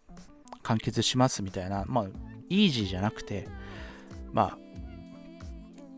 [0.63, 2.05] 完結しますみたいな、まあ、
[2.51, 3.49] イージーじゃなくて、
[4.31, 4.59] まあ、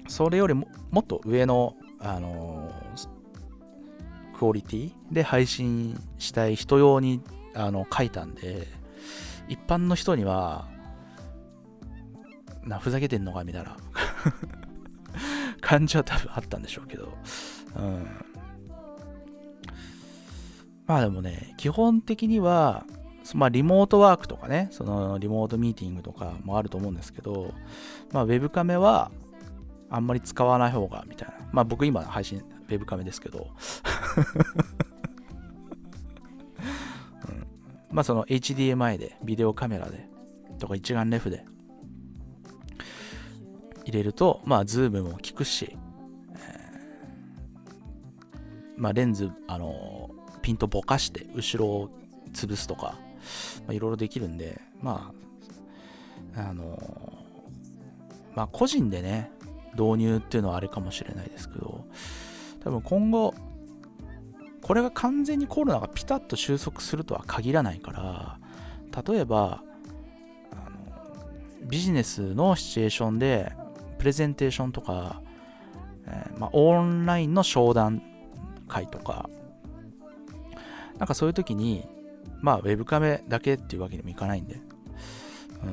[0.09, 7.21] それよりももっと上の、あのー、クオリティで配信したい人用に
[7.53, 8.69] あの書いたんで、
[9.49, 10.73] 一般の人には、
[12.67, 13.77] な、ふざけてんのかみたいな
[15.61, 17.17] 感じは多分あったんでしょうけど、
[17.77, 18.07] うん。
[20.87, 22.85] まあでもね、基本的には、
[23.33, 27.55] まあ、リモートワークとかね、そのリモートミーティングとかもあると思うんですけど、
[28.13, 29.11] まあ、ウェブカメは
[29.89, 31.35] あんまり使わない方がみたいな。
[31.53, 33.49] まあ、僕今配信、ウェブカメですけど、
[37.29, 37.47] うん、
[37.91, 40.07] まあ、その HDMI で、ビデオカメラで、
[40.59, 41.47] とか一眼レフで
[43.85, 45.77] 入れると、まあ、ズームも効くし、
[48.77, 50.11] まあ、レンズ、あの
[50.43, 51.91] ピントぼかして後ろを
[52.33, 52.99] 潰すとか、
[53.67, 55.13] まあ、いろいろできるんで、ま
[56.37, 59.31] あ、あのー、まあ、個人でね、
[59.73, 61.85] 導入っていうのはあれかもしれないですけど、
[62.63, 63.35] 多分今後、
[64.63, 68.39] これが完全にコロナがピタッと収束するとは限らないから、
[69.07, 69.63] 例えば、
[71.63, 73.53] ビジネスのシチュエーションで、
[74.05, 75.23] プレゼンテーションとか、
[76.07, 78.03] えー、まあ、オンラインの商談
[78.69, 79.31] 会とか、
[80.99, 81.89] なんかそういう時に、
[82.43, 84.61] まあ、ウェブカメだけっていうわけにもいかないんで、
[85.65, 85.71] うん。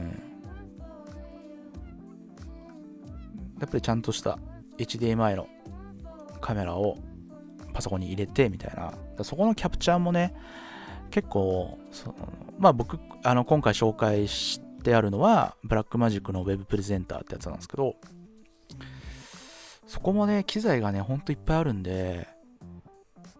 [3.60, 4.40] やっぱりちゃんとした
[4.78, 5.50] HDMI の
[6.40, 7.00] カメラを
[7.74, 8.94] パソコンに入れてみたいな、
[9.26, 10.34] そこのキャプチャーもね、
[11.10, 12.16] 結構、その
[12.60, 17.98] まあ僕、あの今回紹介してあるのは、ブラックマジックのウェブプレゼンターってやつなんですけど、
[19.92, 22.26] そこもね、機材がね、ほんといっぱいあるんで、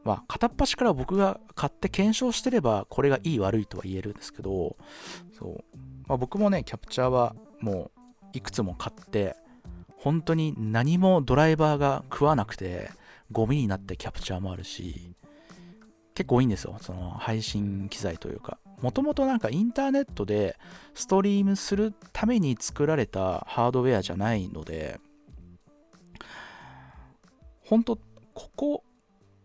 [0.04, 4.76] まあ、片っ端から僕が買って検証してれば、これがいい悪いとは言えるんですけど、
[5.32, 5.78] そう。
[6.10, 8.00] まあ、僕もね、キャプチャーはもう
[8.34, 9.38] いくつも買って、
[9.96, 12.92] 本当に何もドライバーが食わなくて、
[13.32, 15.16] ゴミになってキャプチャーもあるし、
[16.16, 16.76] 結構多いんですよ。
[16.82, 18.58] その配信機材というか。
[18.82, 20.58] もともとなんかインターネットで
[20.96, 25.00] ストリームするために作られたハードウェアじゃないので、
[27.72, 28.84] 本当ここ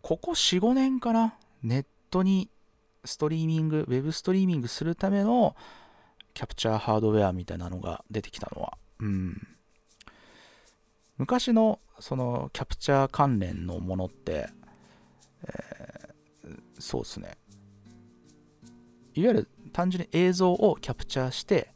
[0.03, 2.51] ここ4、5年かな、ネットに
[3.05, 5.55] ストリーミング、ウェブストリーミングするための
[6.35, 8.79] キャプチャーハードウェアみたいなのが出てきたのは。
[8.99, 9.47] うん。
[11.19, 14.49] 昔のそのキャプチャー関連のものって、
[15.45, 17.39] えー、そうですね。
[19.15, 21.73] いわゆる単純に映像をキャプチャーして、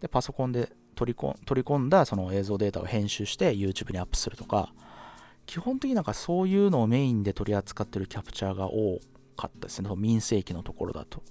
[0.00, 4.74] でパソコンで取り込取り込んだその映像データを編集して YouTube にアップするとか、
[5.46, 8.98] 基本的になんかそういうのをメインで取り扱ってるキャプチャーが多
[9.36, 9.90] かったですね。
[9.96, 11.22] 民生機のところだと。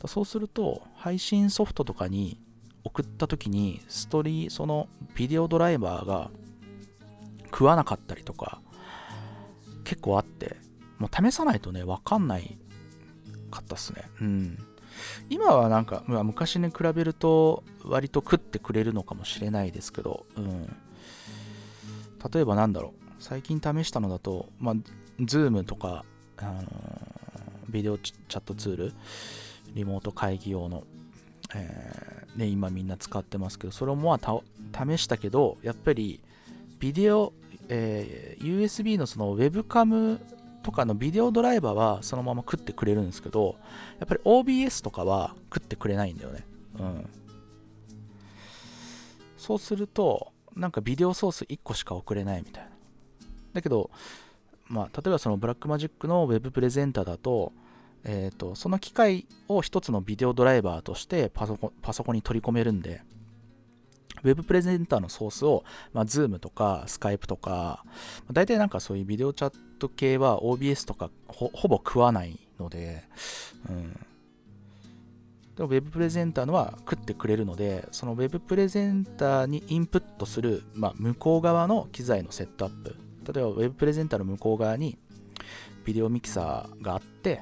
[0.00, 2.40] だそうすると、配信ソフトとかに
[2.84, 6.30] 送った時に、ストリー、そのビデオドライバーが
[7.46, 8.60] 食わなかったりとか、
[9.84, 10.56] 結構あって、
[10.98, 12.58] もう試さないとね、わかんない
[13.50, 14.04] かったっすね。
[14.20, 14.58] うん。
[15.28, 20.76] 今はなんか、昔に比べると割と食ってくれるのかもしれないですけど、うん。
[22.32, 22.99] 例えばなんだろう。
[23.20, 24.74] 最近試したのだと、まあ、
[25.20, 26.04] Zoom とか、
[26.38, 26.64] あのー、
[27.68, 28.92] ビデオチャットツール、
[29.74, 30.84] リモート会議用の、
[31.54, 36.20] えー、ね、今みんな使ってますけど、それもまあ試したけど、やっぱり
[36.78, 37.34] ビデオ、
[37.68, 40.18] えー、USB のそのウェブカム
[40.62, 43.56] とかのビデオドライバーはそのまま食ってくれるんですけど、
[43.98, 46.46] やっぱり OBS とかは食ってくれないんだよね。
[46.78, 47.10] うん。
[49.36, 52.70] そうすると、なんかビデオソース1個しか送れないみたいな。
[53.52, 53.90] だけど、
[54.68, 57.52] まあ、例えばそのブラックマジックの Web プレゼンターだと、
[58.04, 63.02] えーと、その機械を一つのビデオドライバーとしてパソコンパソコンに取り込めるんで、
[64.22, 67.84] Web Presenter のソースを、まあ、Zoom とか Skype とか、
[68.32, 73.04] 大体なんかそういうビデオチャット系は OBS とかほぼ食わないので、
[73.68, 73.92] うん。
[75.56, 82.96] でも Web プレゼンターのは食ってくれるので、その Web プレゼンターにインプットする、まあ、向こう側の機材のセットアップ
[83.32, 84.98] 例えば Web プレゼンターの向こう側に
[85.84, 87.40] ビデオミキサーがあって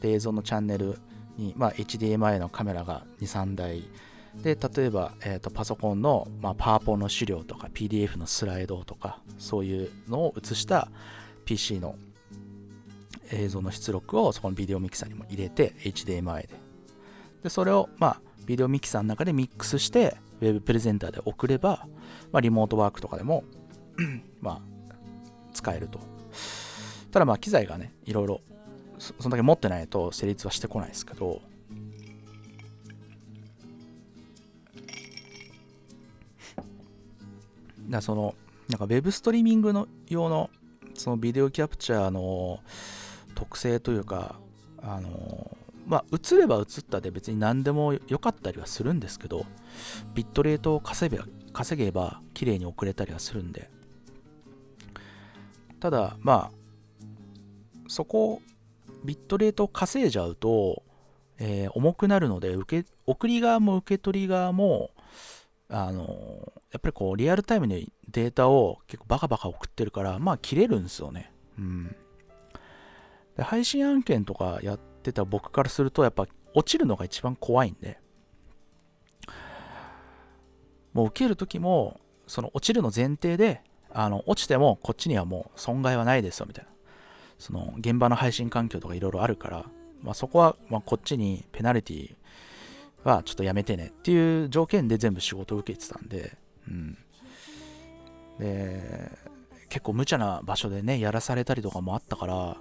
[0.00, 0.98] で映像のチャンネル
[1.36, 3.82] に、まあ、HDMI のカメラが23台。
[4.42, 10.88] で例えば、えーと、パソコンの、まあ、パワポの資料とか PDF のスライドとかそういうのを映した
[11.44, 11.96] PC の
[13.32, 16.48] 映像の出力をそこのビデオミキサーにも入れて HDMI で。
[17.42, 21.88] でそれを、まあ、ビデオミキサーの中でミックスして Web プレゼンターで送れば、
[22.30, 23.42] まあ、リモートワークとかでも
[24.40, 24.69] まあ
[25.52, 26.00] 使えると。
[27.10, 28.40] ただまあ機材がね、いろいろ
[28.98, 31.40] そんだけ持ってないと成立はしてこないですけど、
[37.88, 38.34] だその、
[38.68, 40.50] なんか Web ストリーミングの用の
[40.94, 42.60] そのビデオキャプチャーの
[43.34, 44.36] 特性というか
[44.82, 49.46] あのまあ映れば映ったで別に何でも良かったりはするんですけど
[50.14, 53.70] ビットレートを稼げば稼げば綺麗に送れたりはするんで
[55.80, 56.60] ただまあ
[57.88, 58.40] そこ
[59.04, 60.82] ビットレートを稼いじゃうと、
[61.38, 64.90] えー重くなるので受け送り側も受け取り側も
[65.68, 71.32] あのやっぱりこうリアルタイムにデータを結構バカバカ送ってるからまあ切れるんですよね。
[71.58, 71.96] うん。
[73.36, 77.98] で配信案件とかやってた僕からするとやっぱ落ちるのが一番怖いんで。
[80.92, 83.62] もう受ける時もその落ちるの前提で
[83.92, 86.70] あの落ちてもこっちにはもう損害はないですよみたいな。
[87.40, 89.64] その現場の配信環境とかいろいろあるから、
[90.02, 92.14] まあ、そこはまこっちにペナルティ
[93.02, 96.36] はちょっとやめてねっていう条件で全部仕事を受けてたんで、
[96.68, 96.98] うん、
[98.38, 99.10] で
[99.70, 102.58] 結構無茶な場所でねやらされたりとかもあったから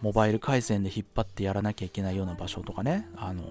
[0.00, 3.44] モバイル回線で引っ張ってやらなきゃいけないような場所とかねあの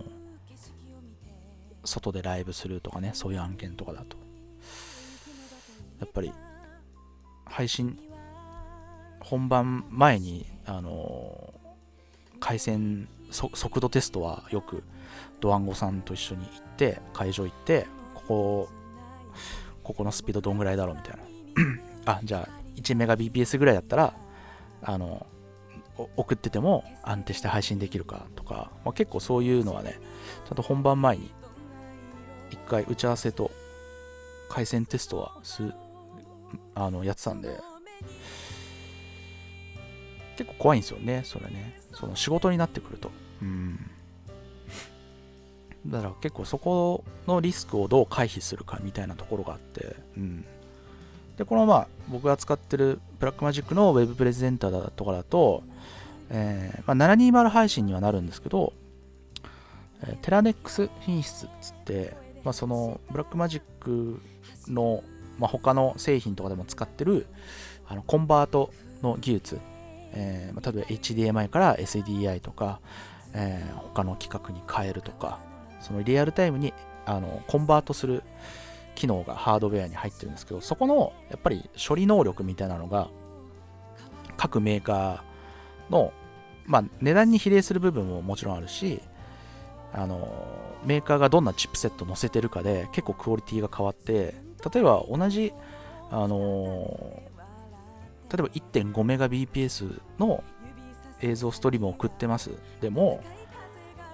[1.85, 4.24] 外でライブするとかねそういう案件とかだと。
[5.99, 6.31] やっぱり
[7.45, 7.99] 配信
[9.19, 11.53] 本番前にあの
[12.39, 14.83] 回線速度テストはよく
[15.39, 18.69] ドワンゴさんと一緒に行って会場行ってここ
[19.83, 21.23] ここのスピードどんぐらいだろうみたいな。
[22.13, 24.13] あじゃあ1メガ BPS ぐらいだったら
[24.81, 25.25] あの
[26.17, 29.99] 送ってても安定して配信できるかとか、まあ、結構そういうのはね
[30.45, 31.31] ちゃんと本番前に
[32.51, 33.51] 一回打ち合わせと
[34.49, 35.73] 回線テストはす
[36.73, 37.59] あのやってたんで。
[40.37, 41.79] 結構怖いんですよねそれね。
[41.93, 43.09] その仕事になってくると。
[43.41, 43.79] うん。
[45.87, 50.45] だから結構そこのリスクをどう回避するかみたいなところがあって、うん、
[51.37, 55.63] でこのまあ僕が使ってる Blackmagic の Web Presenter だとかだと、
[56.29, 58.73] えーまあ、720配信にはなるんですけど、
[60.01, 64.19] えー Teranex 品質っつって、まあ、その Blackmagic
[64.67, 65.03] の、
[65.37, 67.27] まあ、他の製品とかでも使ってる
[67.87, 68.71] あのコンバート
[69.01, 69.59] の技術、
[70.13, 72.79] えー、例えば HDMI から SDI とか、
[73.33, 75.39] えー他の規格に変えるとか
[75.79, 76.73] そのリアルタイムに
[77.05, 78.23] あのコンバートする
[78.93, 83.09] 機能がハードウェアに入ってるんですけどそこのやっぱり処理能力みたいなのが
[84.37, 86.11] 各メーカーの、
[86.65, 89.01] まあ、値段に比例する部分ももちろんあるし
[89.93, 90.27] あの
[90.83, 94.35] メーカーがどんなチップセット載せてるかで結構クオリティが変わって
[94.73, 95.53] 例えば同じ
[96.11, 97.21] あの
[98.31, 100.43] 例えば1.5メガ BPS の
[101.21, 102.51] 映像ストリームを送ってます。
[102.81, 103.21] でも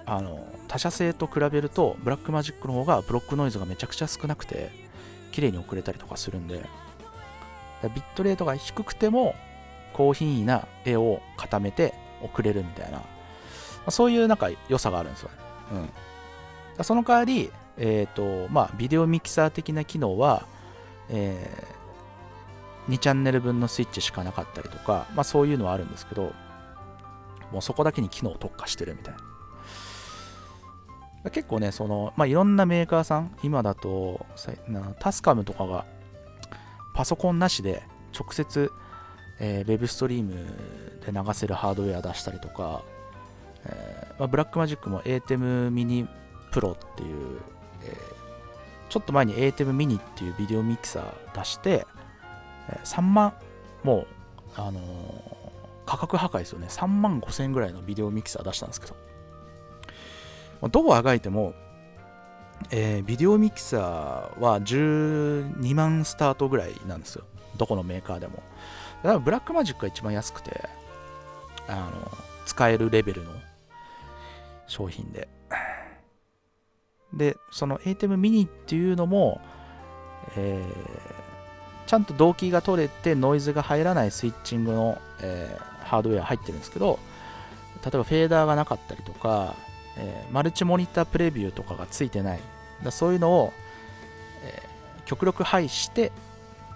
[0.04, 4.70] あの他社製と比べるとブラックマジックの方がブロックノイズがめちゃくちゃ少なくて
[5.30, 6.64] 綺麗に送れたりとかするんで。
[7.88, 9.34] ビットレートが低くても
[9.92, 13.04] 高品位な絵を固めて送れるみたいな、ま
[13.86, 15.30] あそういうなんか良さがあるんですよ、
[16.78, 20.46] うん、その代わりえっ、とまあビデオミキサー的な機能は、
[21.08, 21.82] えー
[22.88, 26.32] 2チャンネル分のスイッチしかなかったりとか、まあ、そういうのはあるんですけど
[27.52, 29.20] もうそこだけに機能を特化してるみたいな。
[31.30, 34.26] 結構ねその、まあ、いろんなメーカーさん今だと
[34.66, 35.84] なタスカムとかが
[36.94, 38.72] パソコンなしで直接、
[39.38, 40.34] えー、ウェブストリーム
[41.06, 42.82] で流せるハードウェア出したりとか、
[43.66, 46.08] えーまあ、ブラックマジックも ATEM ミニ
[46.50, 47.38] プロっていう、
[47.86, 47.96] え
[48.88, 51.86] ちょっと前に ATEM ミニっていうビデオミキサー出して、
[52.68, 53.32] え3万
[53.82, 54.06] もう、
[54.54, 54.80] あの
[55.86, 56.66] 価格破壊ですよね。
[56.68, 58.96] 3万5千円ぐらいのビデオミキサー出したんですけど。
[60.60, 61.54] まどうあがいても、
[62.70, 67.24] えービデオミキサーは12万スタートぐらいなんですよ。
[67.56, 68.42] どこのメーカーでも。
[69.02, 70.68] だからブラックマジックが一番安くて
[71.66, 72.10] あの
[72.46, 73.32] 使えるレベルの
[74.66, 75.28] 商品で。
[77.12, 79.40] でその ATEM ミニっていうのも、
[80.36, 81.22] えー
[81.84, 86.98] ちゃんと動機が取れてノイズが入らないスイッチングの、えーハードウェア入ってるんですけど
[87.84, 89.56] 例えばフェーダーがなかったりとか、
[89.98, 92.40] えーマルチモニタープレビューとかがついてない。
[92.82, 93.52] だそういうのを、
[94.44, 94.72] えー
[95.04, 96.12] 極力排して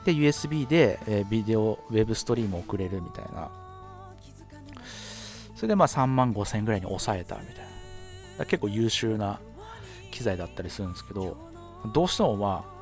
[0.05, 3.49] で USB で、えービデオウェブストリームを送れるみたいな。
[5.55, 7.67] それでまあ3万5千円ぐらいに抑えたみたい
[8.39, 8.45] な。
[8.45, 9.39] 結構優秀な
[10.17, 11.37] 機材だったりするんですけど
[11.93, 12.77] どうしてもまあ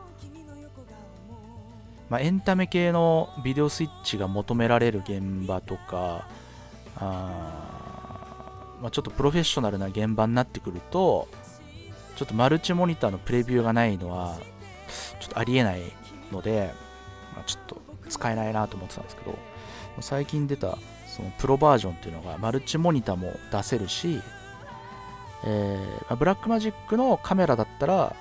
[2.10, 6.28] まあ、エンタメ系のビデオスイッチが求められる現場とか
[6.96, 11.26] あ、まあ、ちょっとプロフェッショナルな現場になってくると
[12.14, 14.36] ちょっとマルチモニターのプレビューがないのは
[15.18, 15.80] ちょっとありえない
[16.30, 16.72] ので、
[17.34, 17.80] まあ、ちょっと
[18.10, 19.36] 使えないなと思ってたんですけど
[20.00, 20.76] 最近出た
[21.08, 24.20] そのプロバージョンっていうのがマルチモニターも出せるし、
[25.44, 28.16] えーブラックマジックのカメラだったら、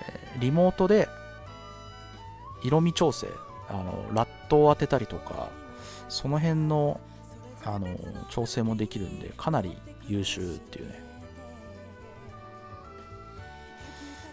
[0.00, 1.08] えリモートで
[2.62, 3.28] 色味調整
[3.68, 5.48] あのラットを当てたりとか
[6.08, 7.00] その辺の
[7.64, 7.88] あの
[8.30, 9.76] 調整もできるんでかなり
[10.08, 11.10] 優秀っていうね。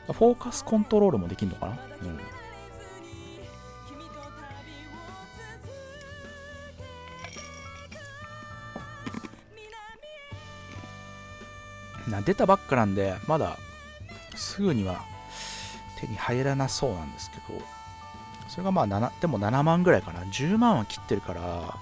[0.08, 2.20] フォーカスコントロールもできるのかな、うん。
[12.10, 13.58] な出たばっかなんでまだ
[14.36, 15.04] すぐには
[16.00, 17.60] 手に入らなそうなんですけど
[18.48, 20.22] それがまあ7でも7万ぐらいかな。
[20.22, 21.76] 10万は切ってるから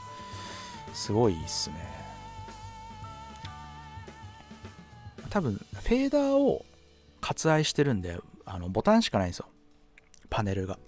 [0.93, 1.75] すごいっすね。
[5.29, 6.65] 多分フェーダーを
[7.21, 9.47] 割愛してるんであのボタンしかないんですよ。
[10.29, 10.79] パネルが。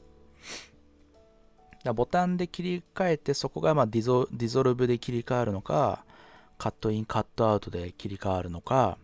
[1.84, 6.04] だボタンで切り替えてそこがまあディゾディゾルブで切り替わるのか
[6.58, 8.98] カットインカットアウトで切り替わるのか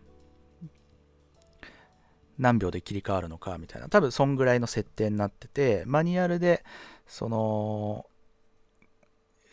[2.38, 3.88] 何秒で切り替わるのかみたいな。
[3.88, 6.64] 多分そんぐらいの設定になっててマニュアルで
[7.06, 8.06] その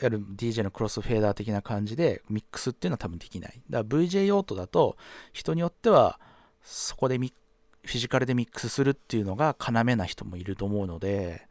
[0.01, 3.61] いわゆる DJ のクロスフェーダー的な感じでミックスっていうのは多分できない。
[3.69, 4.97] だから VJ 用途だと
[5.33, 6.19] 人によっては
[6.63, 11.47] そこでフィジカルでミックスするっていうのが要な人もいると思うので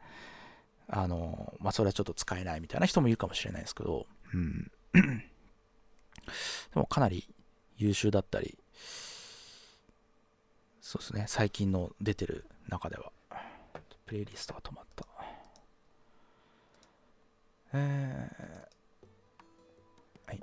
[0.87, 4.05] あのまあそれはちょっと使えないみたいな人もいるかもしれないですけど。
[4.33, 4.71] うん。
[4.93, 7.27] でもかなり
[7.77, 8.57] 優秀だったり
[10.91, 11.23] そうですね。
[11.29, 13.13] 最近の出てる中では。
[14.05, 15.07] プレイリストが止まった。
[17.71, 20.41] えー、はい。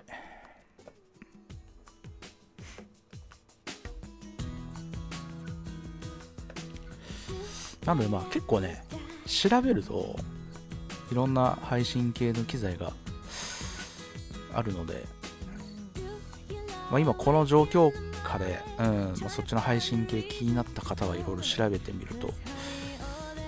[7.85, 8.83] なのでまあ結構ね
[9.27, 10.17] 調べると
[11.13, 12.95] いろんな配信系の機材が
[14.55, 15.05] あるので、
[16.91, 18.08] まあ、今この状況
[18.79, 22.29] うんまあ、そっちの配信系気になった方はいろいろ調べてみると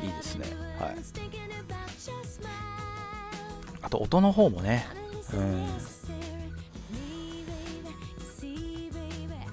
[0.03, 0.47] いいですね。
[0.79, 0.97] はい。
[3.83, 4.87] あと音の方もね
[5.35, 5.67] うん。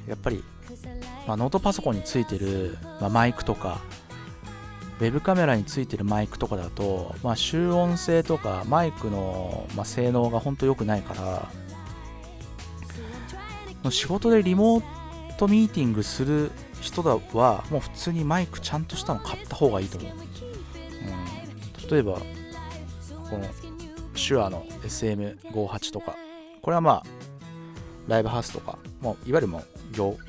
[0.07, 0.43] やっぱり、
[1.27, 3.81] まあ、ノートパソコンについてる、まあ、マイクとか
[4.99, 11.13] ウェブカメラについてるマイクとかだと、まあ、集音性とかマイクの、まあ、性能が本当良くないか
[13.83, 14.96] ら仕事でリモート
[15.37, 23.45] トミーティングする人だはもう普通にマイクちゃんとしたの買った方がいいと思う、うん、例えばこの
[24.15, 26.15] 手話の SM58 とか
[26.61, 27.03] これはまあ
[28.07, 29.63] ライブハウスとかもういわゆるもう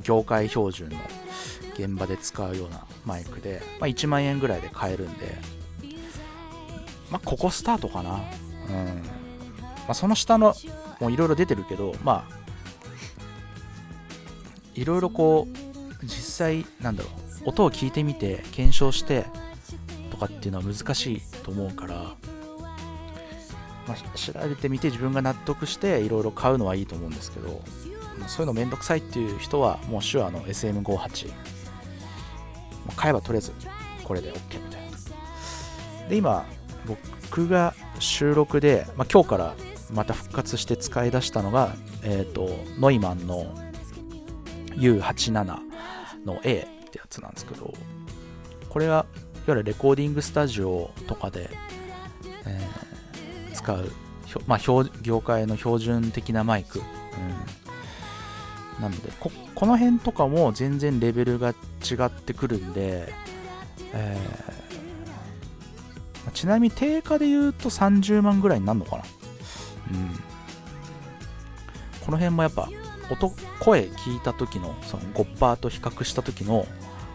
[0.02, 0.96] 業界標準の
[1.78, 5.36] 現場で使うようなマイクで、まあ、1万円ぐらいで買えるんで、
[7.10, 8.10] まあ、ここスタートかな。
[8.10, 8.18] うん。
[8.18, 8.22] ま
[9.88, 10.54] あ、その下の、
[11.00, 12.37] もういろいろ出てるけど、まあ、
[14.78, 17.10] いろいろこう、実際、なんだろ
[17.44, 19.26] う、音を聞いてみて、検証して、
[20.10, 21.94] とかっていうのは難しいと思うから、
[23.86, 27.62] まあ、調べてみて自分が納得していろいろ買うのはいいと思うんですけど、
[28.26, 31.32] そういうのめんどくさいっていう人は、もう手話の SM58、
[32.96, 33.52] 買えばとりあえず
[34.04, 34.80] これで OK みたい
[36.02, 36.08] な。
[36.08, 36.46] で、今、
[36.86, 39.54] 僕が収録で、まあ、今日から
[39.92, 43.54] また復活して使い出したのが、えっ、と、ノイマンの
[44.78, 45.44] U87
[46.24, 47.72] の A ってやつなんですけど、
[48.68, 49.04] これが、いわ
[49.48, 51.50] ゆるレコーディングスタジオとかで、
[52.46, 52.88] えー
[53.54, 53.90] 使う、
[54.46, 54.58] まあ、
[55.02, 56.80] 業界の標準的なマイク。
[58.78, 61.54] うん、なのでこ、この辺とかも全然レベルが違
[62.04, 63.12] ってくるんで、
[63.92, 64.58] えー
[66.34, 69.04] ちなみに定価で言うと30万ぐらいになるのかな。
[69.92, 70.10] うん。
[72.04, 72.68] この辺もやっぱ
[73.10, 76.66] 音、声聞いた時のその5%と比較した時の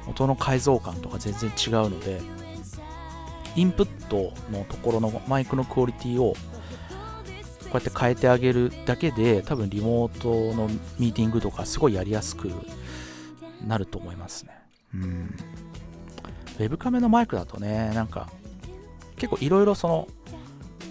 [0.08, 2.22] 音の改造感とか全然違うので、
[3.56, 6.38] インプットのところのマイクのクオリティをこ
[7.74, 10.68] うやって変えてあげるだけで多分リモートの
[11.00, 12.52] ミーティングとかすごいやりやすく
[13.66, 14.52] なると思いますね。
[14.96, 15.36] うん。
[16.60, 18.30] ウェブカメのマイクだとね、なんか
[19.16, 20.08] 結構いろいろその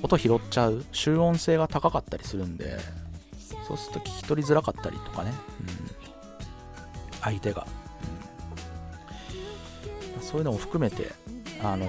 [0.03, 2.79] 音拾っちゃう集音性が高かったりするんで、
[3.67, 5.69] そうすると聞き取りづらかったりとかね、うん、
[7.21, 7.67] 相手が、
[10.17, 11.13] うん、そういうのも含めて、
[11.63, 11.87] あの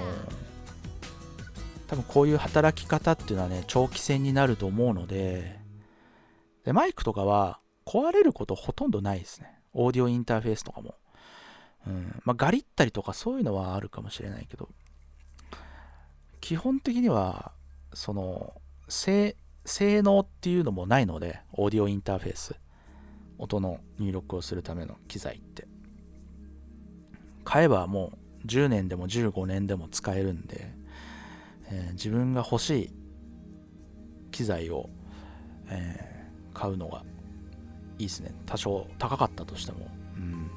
[1.86, 5.58] 多分こういう働き方っていうのはね、長期戦になると思うので、
[6.64, 9.58] でマイクとかは壊れることほとんどないですね。
[9.74, 10.94] オーディオインターフェースとかも。
[11.86, 14.68] うん、まあ、ガリったりとかそういうのはあるかもしれないけど、
[16.40, 17.52] 基本的には、
[17.92, 18.54] その、
[18.88, 22.54] 性、性能っていうのもないので、オーディオインターフェース。
[23.38, 25.66] 音の入力をするための機材って。
[27.44, 28.12] 買えばも
[28.42, 30.72] う10年でも15年でも使えるんで、
[31.70, 32.90] えー、自分が欲しい
[34.30, 34.88] 機材を、
[35.68, 37.04] えー、買うのが
[37.98, 38.34] いいですね。
[38.46, 39.88] 多少高かったとしても。
[40.16, 40.50] うん。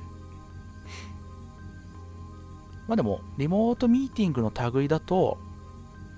[2.87, 5.37] まあでも、リモートミーティングの類だと、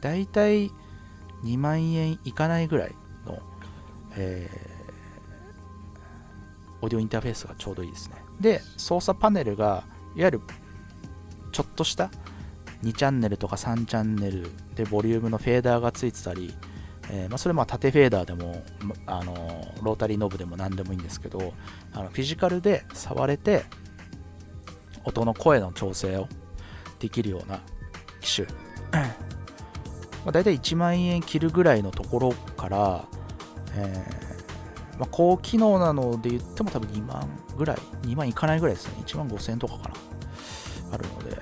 [0.02, 0.72] だいたい
[1.44, 3.40] 2万円いかないぐらいの、
[4.16, 8.16] えー、オーディオインターフェースがちょうどいいですね。
[8.40, 9.84] で、操作パネルが、
[10.16, 10.42] いわゆる
[11.52, 12.10] ちょっとした
[12.84, 16.54] 2チャンネルとか3チャンネルでボリュームのフェーダーがついてたり、
[17.12, 18.64] えー、まあ、それま縦フェーダーでも、
[19.06, 19.34] あの
[19.82, 21.54] ロータリーノブでも何でもいいんですけど
[21.94, 23.64] あのフィジカルで触れて
[25.04, 26.28] 音の声の調整を
[27.00, 27.62] できるような
[28.22, 28.48] 機種
[30.30, 33.04] まあ、大体1万円切るぐらいのところから、
[33.74, 37.28] えー、まあ、高機能なので言っても多分2万
[37.58, 39.04] ぐらい、2万いかないぐらいですね。
[39.08, 39.96] 1万5000円とかかな。
[40.92, 41.36] あるので、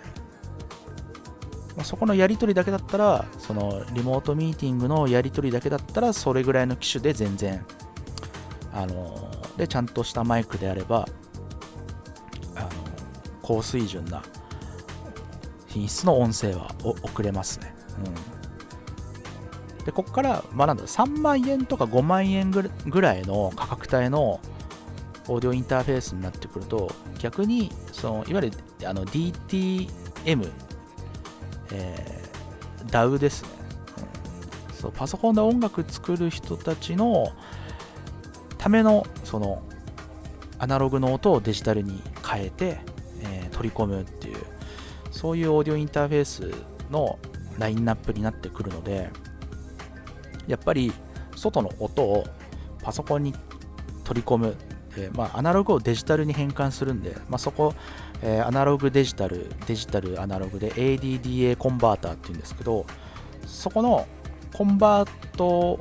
[1.76, 7.66] まあ、そこのやり取りだけだったら、そのリモートミーティングのやり取りだけだったら、それぐらいの機種で全然、
[8.72, 11.06] あのー、で、ちゃんとしたマイクであれば、
[12.56, 12.72] あのー、
[13.42, 14.24] 高水準な
[15.68, 16.74] 品質の音声は
[17.04, 17.76] 送れますね。
[18.32, 18.37] うん
[19.88, 24.42] でここからまあなんだ3万円とか5万円ぐらいの価格帯の
[25.30, 29.90] オーディオインターフェースになってくると逆にそのいわゆるあの DTM、
[31.72, 33.50] えー、DAW ですね、
[34.70, 37.32] うん、そうパソコンで音楽作る人たちの
[38.58, 39.64] ためのその
[40.60, 42.80] アナログの音をデジタルに変えて、
[43.22, 44.38] えー、取り込むっていう
[45.12, 46.52] そういうオーディオインターフェース
[46.92, 47.18] の
[47.58, 49.10] ラインナップになってくるので
[50.48, 50.92] やっぱり
[51.36, 52.26] 外の音を
[52.82, 53.34] パソコンに
[54.04, 54.56] 取り込む、
[54.96, 57.74] えー、まあ、アナログをデジタルに変換するんで、まあ、そこ、
[58.22, 62.86] えー、アナログデジタル、デジタルアナログで ADDA コンバーターっていうんですけど、
[63.46, 64.08] そこの
[64.54, 65.80] コンバートを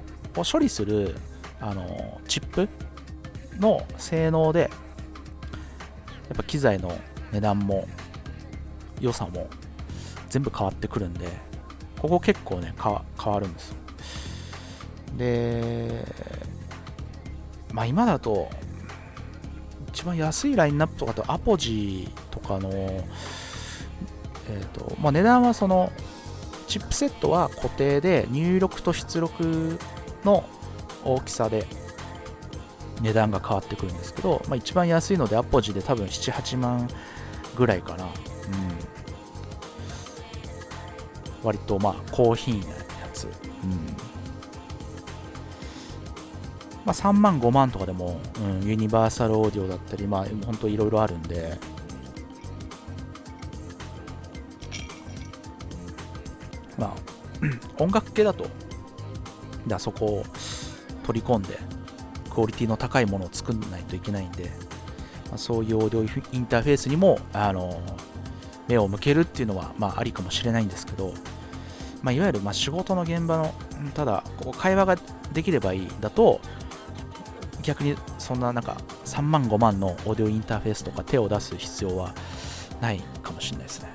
[0.50, 1.14] 処理する
[1.60, 2.68] あのチップ
[3.58, 4.68] の性能で、や
[6.34, 6.98] っぱ機材の
[7.32, 7.86] 値段も
[9.00, 9.48] 良さも
[10.28, 11.28] 全部変わってくるんで、
[11.98, 13.76] ここ結構ね、変わるんですよ。
[15.16, 16.04] で、
[17.72, 18.48] まあ今だと、
[19.88, 25.90] 一番安いラインナップとかとアポジーとかの、えーとまあ、値段はその
[26.66, 29.78] チップセットは固定で入力と出力
[30.22, 30.44] の
[31.02, 31.66] 大きさで
[33.00, 36.88] 値段が変わってくるんですけど、まあ、一番安いのでアポジで多分7、8万
[37.56, 38.04] ぐらいかな。
[38.04, 38.10] うん、
[41.42, 42.76] 割とまあ高品位なや
[43.14, 43.24] つ。
[43.24, 43.28] う
[43.66, 43.95] ん
[46.86, 51.58] まあ、3万、5万とかでも、うん、ユニバーサルオーディオだったり、まあ、本当いろいろあるんで、
[56.78, 58.46] まあ、音楽系だと、
[59.72, 60.24] あそこを
[61.04, 61.58] 取り込んで、
[62.30, 67.82] クオリティの高いものを作んないといけないんで、まあ、そういうオーディオインターフェースにも、あの
[68.68, 71.14] 目を向けるっていうのは、まあ、ありかもしれないんですけど、
[72.02, 73.54] まあ、いわゆるまあ仕事の現場の、
[73.94, 74.96] ただ、ここ会話が
[75.32, 76.40] できればいいだと、
[77.66, 82.14] 逆にそんななんか3万5万のオーディオインターフェースとか手を出す必要は
[82.80, 83.90] ないかもしれないですね。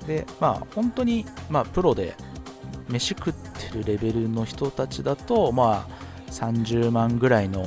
[0.00, 2.14] うん、で、まあ本当に、まあ、プロで
[2.88, 7.60] 飯食ってるレベルの人たちだと、まあ30万ぐらいの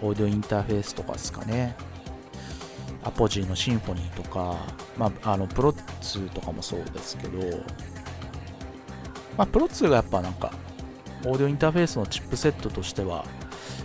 [0.00, 1.74] オーディオインターフェースとかですかね。
[3.02, 4.56] アポジーのシンフォニーとか、
[4.96, 7.38] まあ、あのプロ2とかもそうですけど、
[9.36, 10.52] まあ、プロ2がやっぱなんか
[11.26, 13.24] オーディオインターフェースのチップセットとしては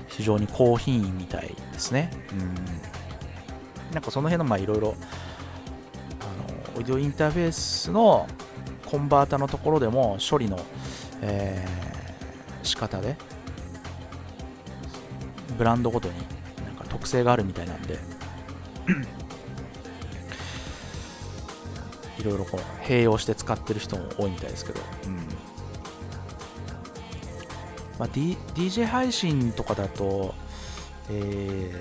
[0.08, 2.12] 非常に高品位みたいですね。
[2.32, 3.94] うん。
[3.94, 4.96] なんかその辺のいろいろ、
[6.76, 8.28] オーディオインターフェースの
[8.86, 10.60] コンバータのところでも処理の、
[11.22, 13.16] えー、仕方で、
[15.58, 16.16] ブランドごとに
[16.66, 18.00] なんか特性があるみたいなんで、
[22.20, 25.28] いろいろこう併用して使ってる人も多いみたいですけど、うん、
[28.00, 30.34] まあ、D、DJ 配信とかだと、
[31.10, 31.74] え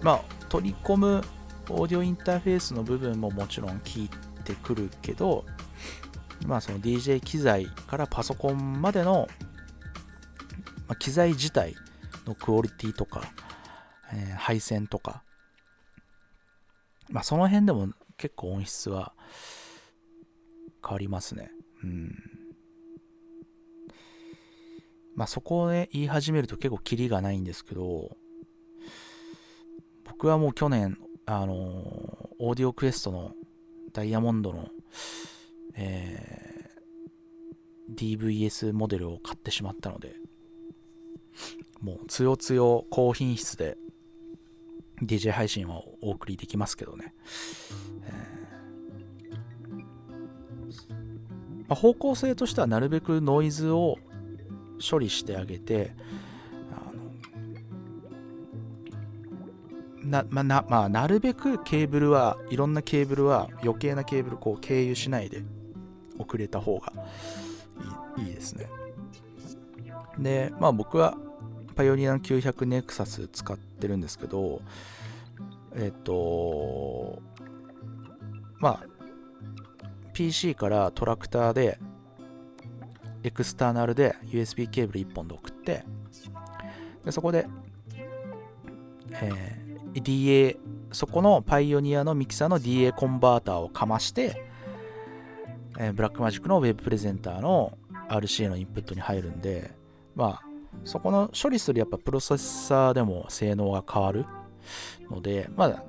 [0.00, 1.22] ー、まあ、取り込む
[1.68, 4.10] オーディオインターフェースの部分ももちろん聞い
[4.44, 5.44] てくるけど、
[6.46, 9.28] まあ、その DJ 機材からパソコンまでの、
[10.86, 11.74] まあ、機材自体
[12.26, 13.22] のクオリティとか、
[14.14, 15.22] えー、配線とか、
[17.10, 19.12] まあ、その辺でも結構音質は
[20.82, 21.50] 変わりますね。
[21.84, 22.37] うん。
[25.18, 28.16] まあそこをね、言い始めると結構キリがないんですけど、
[30.04, 30.96] 僕はもう去年、
[31.26, 33.32] あのーオーディオクエストの
[33.92, 34.68] ダイヤモンドの、
[35.74, 36.68] えー
[37.96, 40.14] DVS モデルを買ってしまったので、
[41.80, 43.76] もうつよつよ高品質で
[45.02, 47.12] DJ 配信はお送りできますけどね。
[48.04, 48.48] えー
[51.66, 53.98] まあ、方向性としてはなるべくノイズを
[54.78, 55.92] 処理してあげて、
[60.04, 65.42] なまなまあ、なるべくケーブルはいろんなケーブルは余計なケーブルこう経由しないで
[66.18, 66.92] 送れた方が
[68.16, 68.68] いいいいですね。
[70.18, 71.16] で、まあ僕は
[71.76, 74.62] パイオニアの900ネクサス使ってるんですけど、
[75.76, 77.22] えっと、
[78.58, 78.86] まあ、
[80.12, 81.78] PC からトラクターで、
[83.28, 85.84] エクスターナルで USB ケーブル1本で送って、
[87.04, 87.46] でそこで、
[89.10, 90.56] えー DA、
[90.92, 94.42] そこのパイオニアのミキサーの DA コンバーターをかまして、
[95.78, 97.76] えーブラックマジックのウェブプレゼンターの
[98.08, 99.72] RCA のインプットに入るんで、
[100.14, 100.42] まあ、
[100.84, 104.24] そこの処理するやっぱプロセッサーでも性能が変わる
[105.10, 105.84] ので、まあ、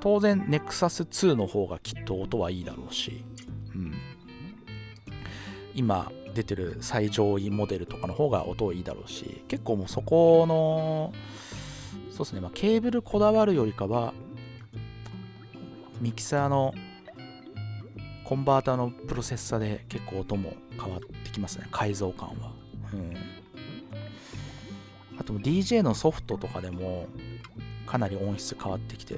[0.00, 3.24] 当然 Nexus 2の方がきっと音はいいだろうし、
[3.74, 3.94] うん、
[5.74, 11.12] 今出てる最上位モデルとかの方が音いいだろうし、結構もうそこの、
[12.10, 14.14] そうですね、まあ、ケーブルこだわるよりかは、
[16.00, 16.74] ミキサーの
[18.24, 22.52] コンバーターのプロセッサーで結構音も変わってきますね、改造感は。
[22.92, 23.14] うん。
[25.18, 27.06] あと DJ のソフトとかでも
[27.86, 29.16] かなり音質変わってきて。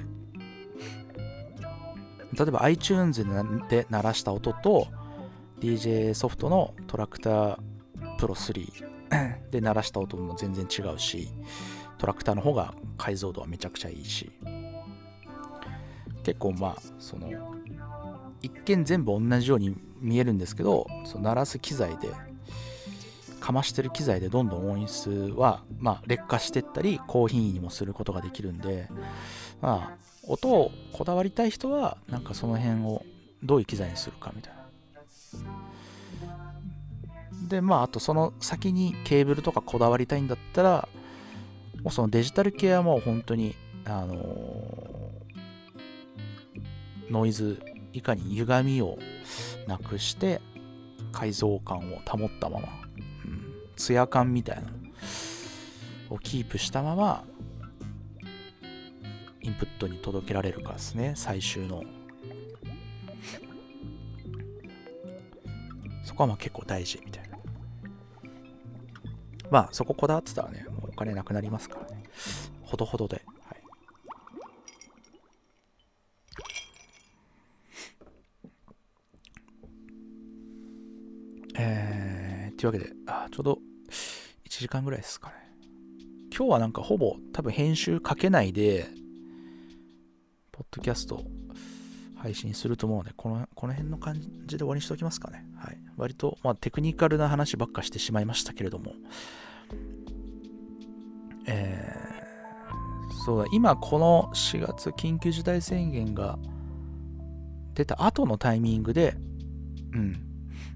[2.37, 4.89] 例えば iTunes でなで鳴らした音と
[5.65, 7.57] DJ ソフトのトラクター
[8.19, 11.29] プロ3で鳴らした音も全然違うし
[11.97, 14.31] トラクターの方が解像度はめちゃくちゃいいし。
[16.23, 17.31] 結構まあその
[18.41, 22.09] 一見全部同じように見えるんですけどその鳴らす機材で
[23.39, 28.89] かましてる機材でどんどん音質は、まあ、劣化していったり高品位にもすることができるんで、
[29.61, 33.03] まあ、音をこだわりたい人はなんかその辺を
[33.43, 34.64] どういう機材にするかみたいな
[37.47, 40.87] でまああとその先にケーブルとかこだわりたいんだったら
[41.83, 43.55] もうそのデジタル系はもう本当に
[43.85, 45.05] あのー
[47.09, 47.61] ノイズ
[47.93, 48.97] いかに歪みを
[49.67, 50.41] なくして
[51.11, 52.67] 解像感を保ったまま
[53.75, 54.63] ツヤ感みたいな
[56.09, 57.23] をキープしたまま
[59.41, 61.83] インプットに届けられるかですね最終の
[66.15, 67.37] そこはまあ結構大事みたいな
[69.51, 72.03] まあそここだわってたらねもうお金なくなりますからね
[72.61, 73.61] ほどほどで、はい、
[81.57, 83.59] えー、というわけであちょうど
[84.55, 85.33] 1時間ぐらいですかね。
[86.33, 88.87] 今日はなんかほぼ多分編集かけないで、
[90.53, 91.23] ポッドキャスト
[92.17, 95.45] 配信すると思うので、このこの辺の感じで終わりにしておきますかね。
[95.57, 95.84] はい。
[95.97, 98.93] 割と、まあ、テクニカルな話ばっかしてしまいましたけれども、
[101.47, 106.37] えー、そうだ、今この4月緊急事態宣言が
[107.73, 109.15] 出た後のタイミングで、
[109.93, 110.21] うん、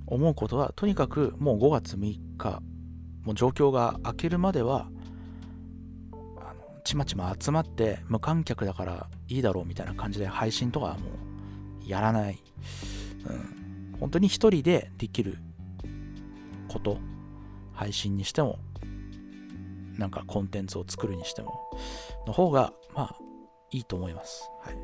[0.05, 2.61] 思うことは、とにかくもう5月6日、
[3.23, 4.89] もう状況が明けるまでは、
[6.11, 11.09] あのちまちま集まって無観客だからいいだろうみたいな感じで配信とかはも
[11.85, 12.41] うやらない。
[13.27, 13.58] うん、
[13.99, 15.37] 本当に一人でできる
[16.67, 16.97] こと、
[17.73, 18.59] 配信にしても、
[19.97, 21.71] なんかコンテンツを作るにしても、
[22.25, 23.15] の方が、まあ、
[23.71, 24.49] いいと思います。
[24.61, 24.75] はい。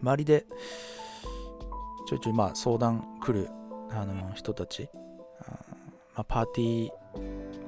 [0.00, 0.46] 周りで、
[2.08, 3.50] ちょいちょいまあ相談来る
[3.90, 4.88] あの人たち、
[5.40, 5.50] あ
[6.14, 6.90] まあ、パーティー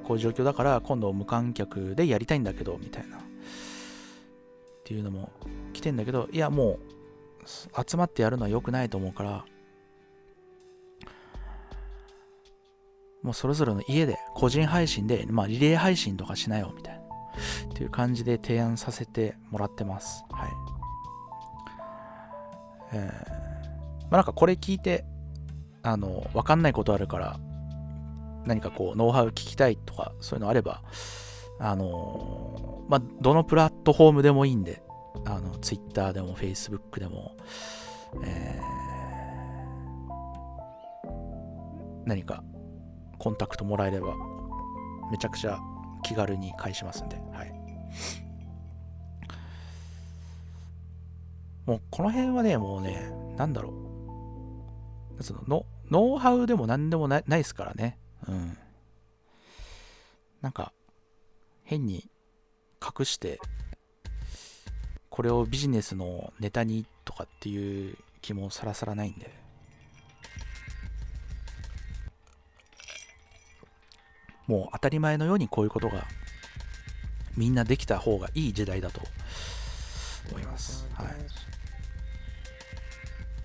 [0.03, 3.21] こういう状況だから今度無観客でやりたいんだけどみたいなっ
[4.83, 5.31] ていうのも
[5.73, 6.79] 来てんだけどいやも
[7.43, 9.45] う集まってやるのは良くないと思うから
[13.23, 20.23] もうそれぞれの家で個人配信で、まあ、リレー配信とかしなよみたいなっていう感じで提案させてもらってます。
[20.31, 20.49] はい。
[22.93, 23.41] えー
[24.11, 25.05] まあ、なんかこれ聞いて
[25.81, 27.39] あの分かんないことあるから
[28.45, 30.81] 何かこうノウハウ聞きたいとかそういうのあれば
[31.59, 34.83] あのまあどのプラットフォームでもいいんで
[35.25, 37.37] あの Twitter でも Facebook でも、
[38.25, 38.81] えー
[42.03, 42.43] 何か
[43.21, 44.15] コンタクトもらえれば
[45.11, 45.59] めちゃくちゃ
[46.01, 47.53] 気軽に返しますんで、はい。
[51.67, 53.73] もうこの辺はね、もうね、なんだろ
[55.19, 55.23] う。
[55.23, 57.99] そのノノウハウでも何でもないですからね。
[58.27, 58.57] うん。
[60.41, 60.73] なんか、
[61.63, 62.09] 変に
[62.81, 63.39] 隠して、
[65.11, 69.40] これをビジネスのネタにとかっていう気もさらさらないんで。
[74.51, 76.05] もう当たり前のようにこういうことが
[77.37, 78.99] みんなできた方がいい時代だと
[80.29, 80.85] 思います。
[80.93, 81.07] はい。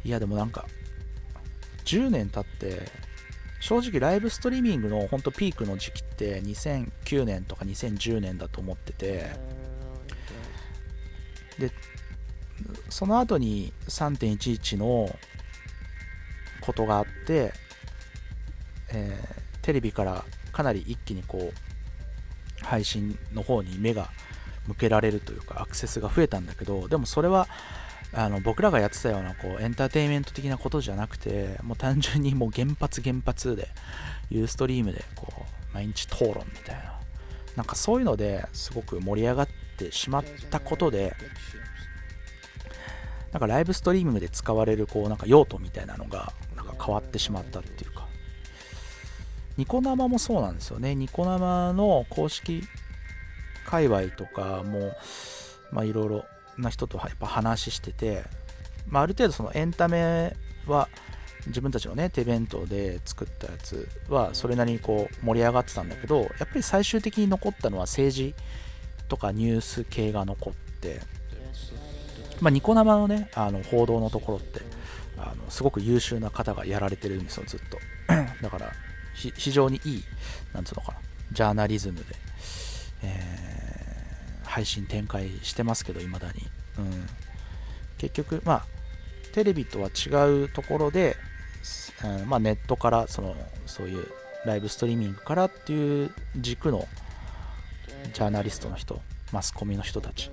[0.09, 0.66] いや、でもなんか、
[1.84, 2.90] 10年経って、
[3.61, 9.30] 正直ライブストリーミングの本当ピークの時期って2009年とか2010年だと思ってて、
[11.61, 11.70] で、
[12.88, 15.16] その後に3.11の
[16.62, 17.52] ことがあって、
[18.92, 20.24] えー、テレビから
[20.57, 24.09] かなり一気にこう配信の方に目が
[24.66, 27.46] 向けられるというかアクセスが増えたんだけどでもそれは
[28.14, 33.68] あの僕らがやってたようなこうエンターテインメント的なことじゃなくてもう単純にもう原発原発で
[34.30, 36.94] ユーストリームでこう毎日討論みたいな
[37.54, 41.14] なんかそういうのですごく盛り上がってしまったことで
[43.32, 47.90] なんかライブストリームで使われるこうなんか用途みたいなのがなんか変わってしまったっていう
[49.57, 50.94] ニコ生もそうなんですよね。
[50.94, 52.62] ニコ生の公式
[53.64, 54.92] 界隈とかも、
[55.72, 56.24] まあいろいろ
[56.59, 58.24] な人とやっぱ話してて、
[58.88, 60.36] まあある程度そのエンタメ
[60.66, 60.88] は
[61.46, 68.34] 自分たちのね、手弁当で作ったやつはそれなりにこう盛り上がってたんだけど、やっぱり最終的に残ったのは政治
[69.09, 71.00] とかニュース系が残って、
[72.40, 74.61] まあニコ生のね、あの報道のところって、
[75.18, 77.78] あのすごく優秀な方がやられてるんですよ、ずっと。
[78.42, 78.72] だから、
[79.16, 80.04] 非常にいい、
[80.52, 80.98] なんつうのかな、
[81.32, 82.04] ジャーナリズムで、
[83.02, 86.34] えー、配信展開してますけど、いまだに。
[86.78, 87.06] うん。
[87.98, 88.66] 結局、まあ、
[89.32, 91.16] テレビとは違うところで、
[92.04, 93.36] うん、まあ、ネットから、その、
[93.66, 94.06] そういう
[94.44, 96.86] ライブストリーミングからっていう軸の
[98.12, 99.00] ジャーナリストの人、
[99.32, 100.30] マスコミの人たち、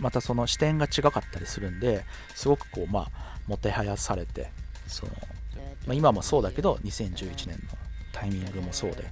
[0.00, 2.04] またその視点が違かったりするんで
[2.34, 3.10] すごくこうまあ
[3.46, 4.50] もてはやされて
[4.86, 5.12] その
[5.86, 7.78] まあ、今もそうだけど2011年の
[8.12, 9.10] タイミングもそうで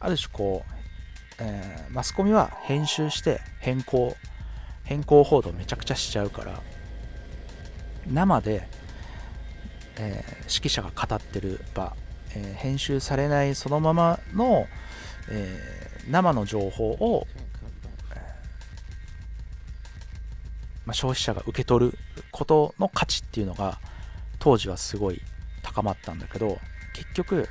[0.00, 0.72] ある種こう、
[1.40, 4.14] えー、マスコミは編集して変更
[4.84, 6.60] 変更報道めちゃくちゃしちゃうから
[8.06, 8.68] 生で、
[9.96, 11.96] えー、指揮者が語ってる場、
[12.34, 14.66] えー、編集されないそのままの、
[15.28, 17.26] え生の情報を、
[20.84, 21.98] まあ、消費者が受け取る
[22.30, 23.80] ことの価値っていうのが
[24.46, 25.20] 当時はすごい
[25.64, 26.60] 高まったんだけど
[26.94, 27.48] 結局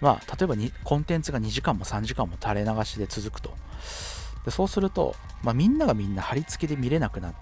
[0.00, 3.54] まあ例えばにコンテンツが2時間も3時間も垂れ流しで続くと。
[4.46, 7.34] でそうすると、まあ、みんながみんな貼り付けで見れなくなっ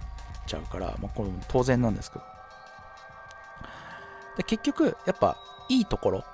[0.49, 2.25] ちゃうから、まあ、これも当然なんですけど。
[4.39, 5.37] で結局やっぱ
[5.68, 6.25] いいところ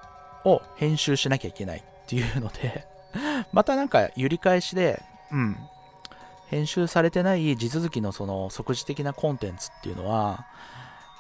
[0.47, 2.87] を編集しなきゃいけないっていうので
[3.53, 5.59] またなんか揺り返しでうん。
[6.47, 10.47] 編集されてない地続きのその即時的なコンテンツっていうのは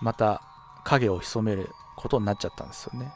[0.00, 0.42] また
[0.84, 3.12] 影を潜めることになっちゃったんですよね。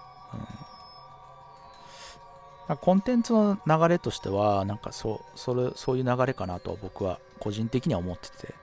[2.68, 8.54] うん、コンテンツの流れとしては、なんかそうそれそういう流れかなと僕は個人的には思ってて。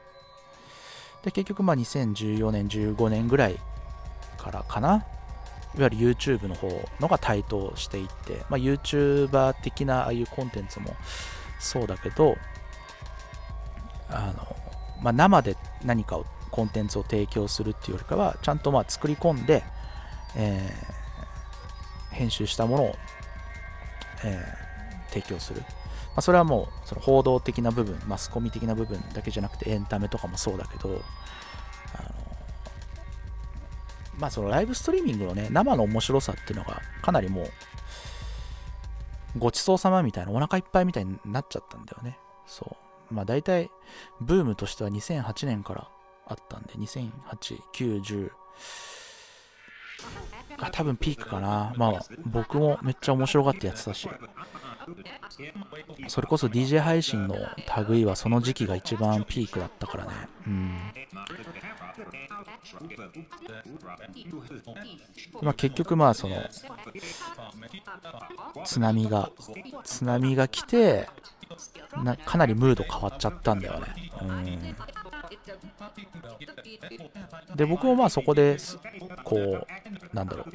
[1.24, 3.60] で、結局まあ2014年、15年ぐらい
[4.38, 5.06] からかな。
[5.74, 6.68] いわゆる YouTube の方
[7.00, 10.94] のが台頭していって、まあ、YouTuber 的なああいうコンテンツも
[11.60, 12.36] そうだけど、
[14.10, 14.56] あの、
[15.02, 19.64] まあ、生で何かをコンテンツを提供するっていうよりかはちゃんとまあ作り込んで、
[20.36, 22.96] えー、編集したものを、
[24.24, 25.68] えー、提供する、ま
[26.18, 31.02] あ、それはもうその報道的な部分マスコミ的な部分だけじゃなくてエンタメとかもそうだけど
[31.96, 32.10] あの
[34.18, 37.46] まあそのライブストリーミングのね生の面白さっていうのがかなりもう
[39.38, 42.18] ごちそうさまみたいなお腹いっぱいみたいになっちゃったんだよね。
[42.46, 42.78] そ
[43.10, 43.14] う。
[43.14, 43.70] まあ大体
[44.20, 45.88] ブームとしては2008年から
[46.32, 47.10] あったんで、2008、
[47.74, 48.32] 9、10
[50.58, 51.74] が多分ピークかな。
[51.78, 54.10] まあ、僕もめっちゃ面白がってやってたし、
[56.08, 57.36] それこそ DJ 配信の
[57.88, 60.12] 類はその時期が一番ピークだったからね。
[60.48, 60.78] うん。
[65.42, 66.38] まあ、結局まあその
[68.66, 69.32] 津波が
[69.84, 71.10] 津波が来て
[72.04, 73.88] なかなりムード変わっちゃったんだよね。
[74.22, 74.76] うん
[77.56, 78.58] で僕もまあそこで
[79.24, 80.46] こうなんだろう。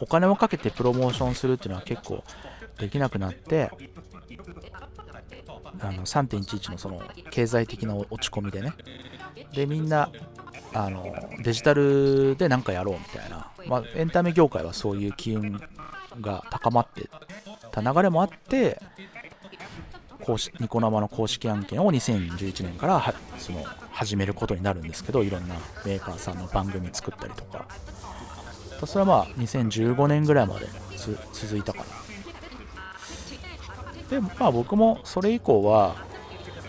[0.00, 2.24] お金をかけてプロモーションするっていうのは結構
[2.78, 3.70] できなくなって
[5.80, 8.72] あの3.11のその経済的な落ち込みでね。
[9.52, 10.10] でみんな
[10.74, 15.60] あのデジタルで何かやろうみたいな、まあ、エンタメ業界はそういう機運
[16.20, 17.08] が高まって
[17.70, 18.80] た流れもあって
[20.22, 27.66] 公式ニコ生の公式案件を2011年からその始めることになるんですけどいろんなメーカーさんの番組作ったりとか。
[28.86, 30.66] それはまあ2015年ぐらいまで
[31.32, 31.84] 続いたかな。
[34.10, 35.94] でまあ僕もそれ以降は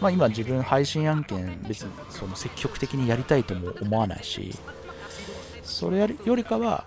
[0.04, 4.52] まあ、今自分配信案件別にその積極的にやりたいとも思わないし
[5.64, 6.86] それよりかは、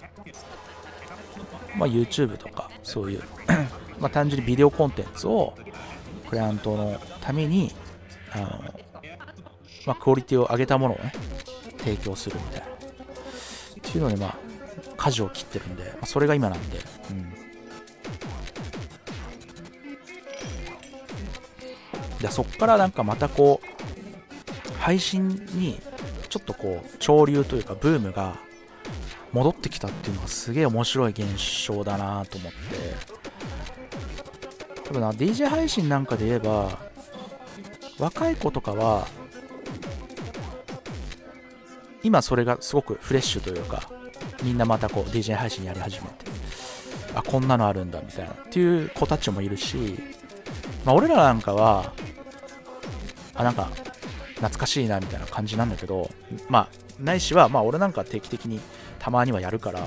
[1.76, 3.22] ま、YouTube とかそういう
[3.99, 5.55] ま単純にビデオコンテンツを
[6.28, 7.72] クライアントのために
[8.32, 8.74] あの、
[9.87, 11.12] まあ、クオリティを上げたものをね
[11.78, 12.66] 提供するみたいな。
[12.66, 12.70] っ
[13.80, 14.37] ていうのにまあ
[14.97, 16.78] 舵を切ってるんで、まあ、それが今なんで、
[17.11, 17.32] うん。
[22.18, 25.80] でそっからなんかまたこう配信に
[26.28, 28.39] ちょっとこう潮流というかブームが
[29.32, 33.16] 戻ってきたっていうのがすげえ面白い現象だなと思って。
[34.87, 36.78] 多分な DJ 配信なんかで言えば
[37.99, 39.09] 若い子とかは
[42.03, 43.88] 今それがすごくフレッシュというか
[44.42, 46.14] みんなまたこう DJ 配信やり始めて
[47.14, 49.99] あこんなのあるんだみたいなっていう子たちもいるし
[50.84, 51.92] まあ俺らなんかは
[53.34, 53.70] あなんか
[54.34, 56.11] 懐かしいなみたいな感じなんだけど
[56.49, 56.68] まあ
[57.03, 58.61] ないしはまあ俺なんか定期的に
[58.99, 59.86] たまにはやるから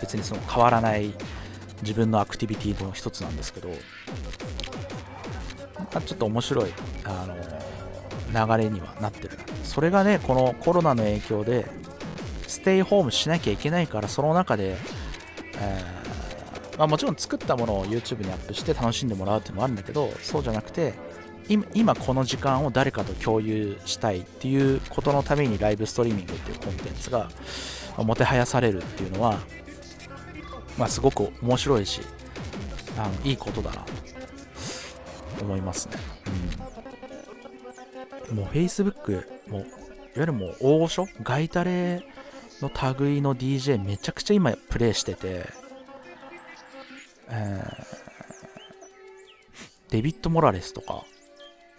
[0.00, 1.12] 別にその変わらない
[1.82, 3.74] 自分のアクティビティの一つなんですけど、ま
[5.94, 6.72] あ、ちょっと面白い
[7.04, 7.55] あの
[8.32, 9.38] 流れにはなってる。
[9.64, 11.66] それがねこのコロナの影響で
[12.46, 14.76] ステイホームしなきゃいけないからその中で、
[15.58, 20.94] えー、まあ、もちろん作ったものを YouTube にアップして楽しんでもらうっていうのもあるんだけどそうじゃなくて
[21.74, 27.30] 今この時間を誰かと共有したいっていうことのためにライブストリーミングっていうコンテンツが
[27.98, 29.38] もてはやされるっていうのは、
[30.76, 32.00] まあ、すごく面白いし
[32.98, 33.84] あのいいことだな
[35.38, 35.94] と思いますね、
[36.26, 36.85] うん、
[38.32, 39.68] もう Facebook もういわ
[40.16, 42.06] ゆるもう大御所ガイタレ
[42.60, 45.46] の類の DJ めちゃくちゃ今プレイしてて、
[47.28, 47.86] えー、
[49.90, 51.04] デビッド・モラレスとか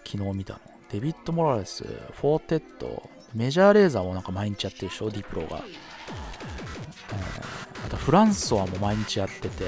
[0.05, 0.59] 昨日見たの。
[0.89, 5.57] デビッド・モラレス、 Four Tet、Major Lazer もなんか毎日やってるでしょ、 Diplo が。
[5.57, 9.65] えー、あとフランソワも毎日やってて、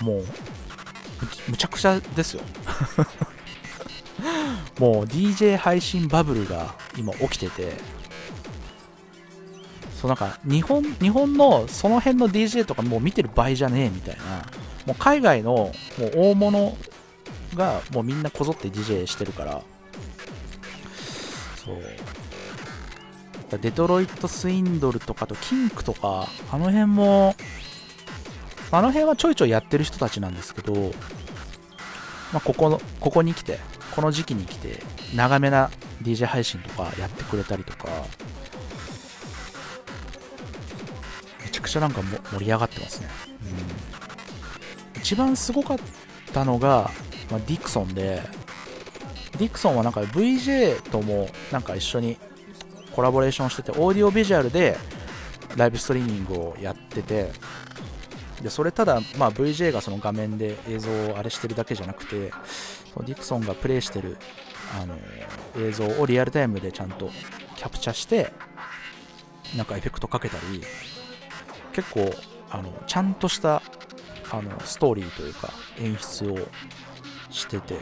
[0.00, 0.24] もう、
[1.48, 2.42] むちゃくちゃですよ。
[4.78, 7.72] もう DJ 配信バブルが今起きてて、
[9.94, 14.22] そうなんか日本日本のその辺の DJ とかもう見てる場合じゃねえみたいな、
[14.86, 16.76] もう海外のもう大物
[17.54, 19.62] がもうみんなこぞって DJ してるから
[21.56, 21.76] そう。
[23.60, 27.36] デトロイト・スインドルとかとキンクとかあの辺も
[28.72, 30.74] あの辺はちょいちょいやってる人たちなんですけど、
[32.32, 33.60] まあ、ここのここに来て
[33.96, 34.78] この時期に来て
[35.14, 35.70] 長めな
[36.02, 37.88] DJ 配信とかやってくれたりとか
[41.42, 43.08] めちゃくちゃなんか盛り上がってますね、
[44.94, 45.78] うん、一番すごかっ
[46.32, 46.90] たのが
[47.30, 48.22] まあ、ディクソンで、
[49.38, 52.18] ディクソンはなんか VJ ともなんか一緒に
[52.92, 54.76] コラボレーションしてて、オーディオビジュアルで
[55.56, 57.32] ライブストリーミングをやってて、
[58.42, 62.30] でそれただ、まあ、VJ がその画面で映像をあれしてるだけじゃなくて、
[63.04, 64.16] ディクソンがプレイしてる
[64.80, 64.96] あの
[65.58, 67.10] 映像をリアルタイムでちゃんと
[67.56, 68.32] キャプチャして、
[69.56, 70.62] なんかエフェクトかけたり、
[71.72, 72.10] 結構
[72.50, 73.62] あのちゃんとした
[74.30, 76.38] あのストーリーというか演出を
[77.30, 77.76] してて、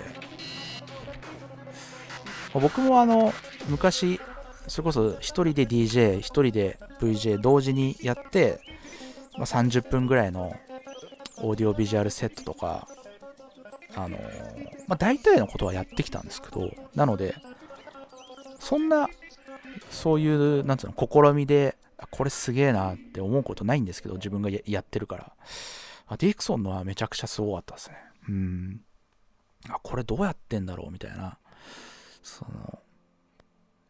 [2.52, 3.32] 僕もあの
[3.68, 4.20] 昔
[4.68, 8.60] それこそ1人で DJ1 人で VJ 同時にやって、
[9.36, 10.54] まあ、30分ぐらいの
[11.38, 12.88] オーディオビジュアルセットとか
[13.96, 14.18] あの
[14.88, 17.36] まあ、大体のことはやってきたんですけどなので
[18.58, 19.08] そんな
[19.90, 21.76] そういうなんつうの試みで
[22.10, 25.32] これすげえなって思うことないんですけど自分がやってるから。
[26.18, 27.96] ディクソンのはめちゃくちゃすごかったですね。
[28.28, 28.80] うん。
[29.68, 31.38] あ、これどうやってんだろうみたいな、
[32.22, 32.78] その、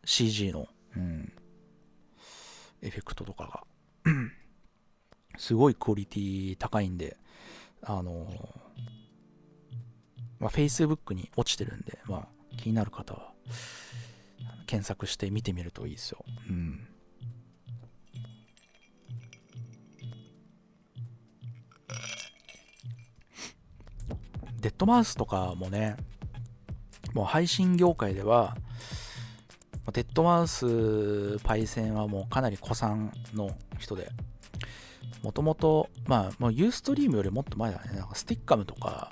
[0.05, 1.33] CG の、うん、
[2.83, 3.65] エフェクトとかが。
[5.37, 7.17] すごいクオリティ高いんで、
[7.83, 8.29] あの
[10.39, 13.33] まあ、Facebook に落ちてるんで、まあ、気になる方は、
[14.67, 16.25] 検索して見てみるといいですよ。
[16.49, 16.89] うん。
[24.61, 25.97] デッドマウスとかもね、
[27.13, 28.57] もう配信業界では、
[29.93, 34.09] デッドマウスパイセンはもうかなり古参の人で、
[35.23, 39.11] もともと、まあ、もうユーストリームよりもっと前だね、なんかスティッカムとか、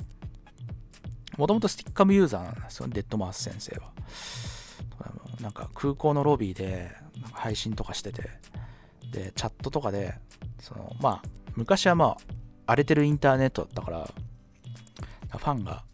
[1.37, 3.93] もともとスティッカムユーザーなんですよ、デッドマウス先生は。
[5.41, 6.91] なんか空港のロビーで
[7.33, 8.30] 配信とかしてて、
[9.11, 10.14] で、チャットとかで、
[10.61, 12.16] その、まあ、昔はまあ、
[12.66, 14.11] 荒れてるインターネットだったから、
[15.30, 15.85] ファンが、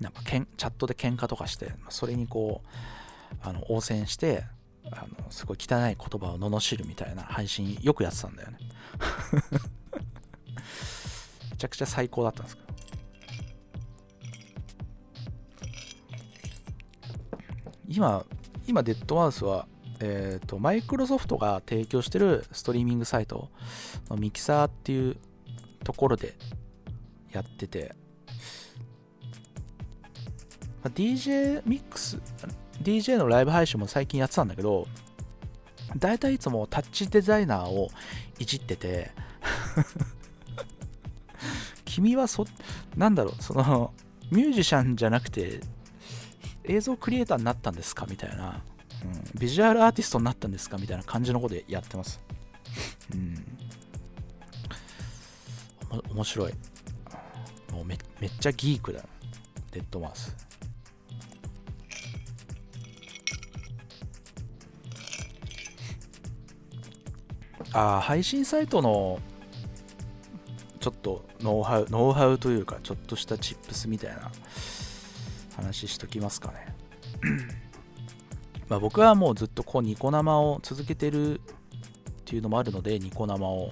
[0.00, 2.68] なんかけんチャットで喧嘩とかして、それにこう、
[3.40, 4.44] あの応戦して
[4.90, 8.58] あのすごい汚い言葉を罵るみたいな配信よくやってたんだよね
[11.50, 12.71] めちゃくちゃ最高だったんですけど
[17.88, 18.24] 今
[18.66, 19.66] 今デッドマウスは
[20.00, 23.50] えっ、ー、とマイクロソフトが提供してるストリーミングサイト
[24.10, 25.16] のミキサーっていう
[25.84, 26.34] ところで
[27.32, 27.94] やってて
[30.82, 32.20] ま DJ ミックス
[32.82, 34.86] DJ のライブ配信も最近やってたんだけど、
[35.96, 37.88] 大体いつもタッチデザイナーを
[38.38, 39.12] いじってて
[41.84, 42.46] 君はそ、
[42.96, 43.92] なんだろう、その、
[44.30, 45.60] ミュージシャンじゃなくて、
[46.64, 48.06] 映像クリエイターになったんですか？
[48.08, 48.62] みたいな、
[49.04, 50.78] うん、ビジュアルアーティストになったんですか？
[50.78, 52.20] みたいな感じのことでやってます。
[53.12, 53.44] うん。
[56.14, 56.52] 面白い。
[57.72, 59.08] もうめめっちゃギークだな。
[59.72, 60.34] デッドマウス。
[67.74, 69.18] ああ配信サイトの
[70.78, 74.30] ちょっとノウハウ、ノウハウというか、ちょっとしたチップスみたいな
[75.56, 76.76] 話しときますかね。
[78.68, 81.42] まあ僕はもうずっとこうニコ生を続けてるっ
[82.24, 83.70] ていうのもあるので、ニコ生を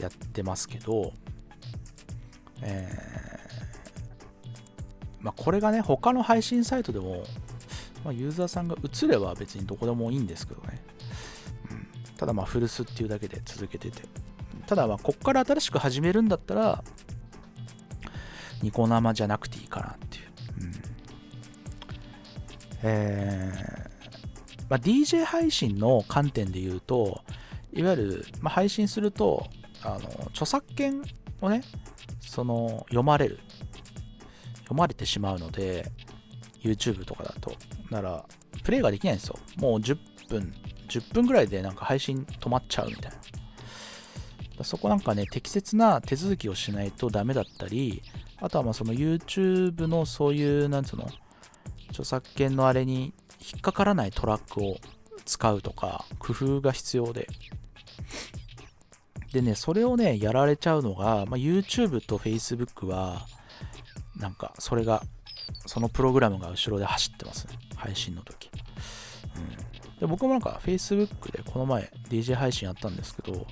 [0.00, 1.12] やってますけど、
[2.62, 7.24] えー、まあこれがね、他の配信サイトでも、
[8.04, 10.82] まあ、ユーザーさんが映れば別にどこでもいいんですけどね。
[12.16, 14.02] ただまあフルスっていうだけで続けてて。
[14.66, 16.82] ただまあこっから新しく始めるんだったら、
[18.62, 20.23] ニコ生じゃなくていいかなっていう。
[22.82, 27.20] えー、まあ、DJ 配信の観点で言うと、
[27.72, 29.46] いわゆる、まあ、配信すると、
[29.82, 31.02] あの著作権
[31.40, 31.62] をね、
[32.20, 33.40] その読まれる。
[34.60, 35.90] 読まれてしまうので、
[36.62, 37.52] YouTube とかだと。
[37.90, 38.24] なら、
[38.62, 39.38] プレイができないんですよ。
[39.58, 39.98] もう10
[40.28, 40.54] 分
[40.88, 43.12] 10分ぐらいでなんか配信止まっちゃうみたい
[44.58, 44.64] な。
[44.64, 48.02] そこなんかね、適切な手続きをしないとダメだったり、
[48.40, 51.08] あとはまあその YouTube のそういう、なんつうの、
[51.90, 54.76] 著作権のあれに引っかからないトラックを
[55.24, 57.28] 使うとか、工夫が必要で。
[59.32, 63.26] でね、それをね、やられちゃうのが、まあ、YouTube と Facebook は、
[64.16, 65.02] なんか、それが、
[65.66, 67.54] そのプログラムが後ろで走ってますね。
[67.76, 68.50] 配信の時。
[69.36, 69.98] うん。
[70.00, 73.46] で僕もなんか Facebook でこの前 DJ 配信やったんですけど、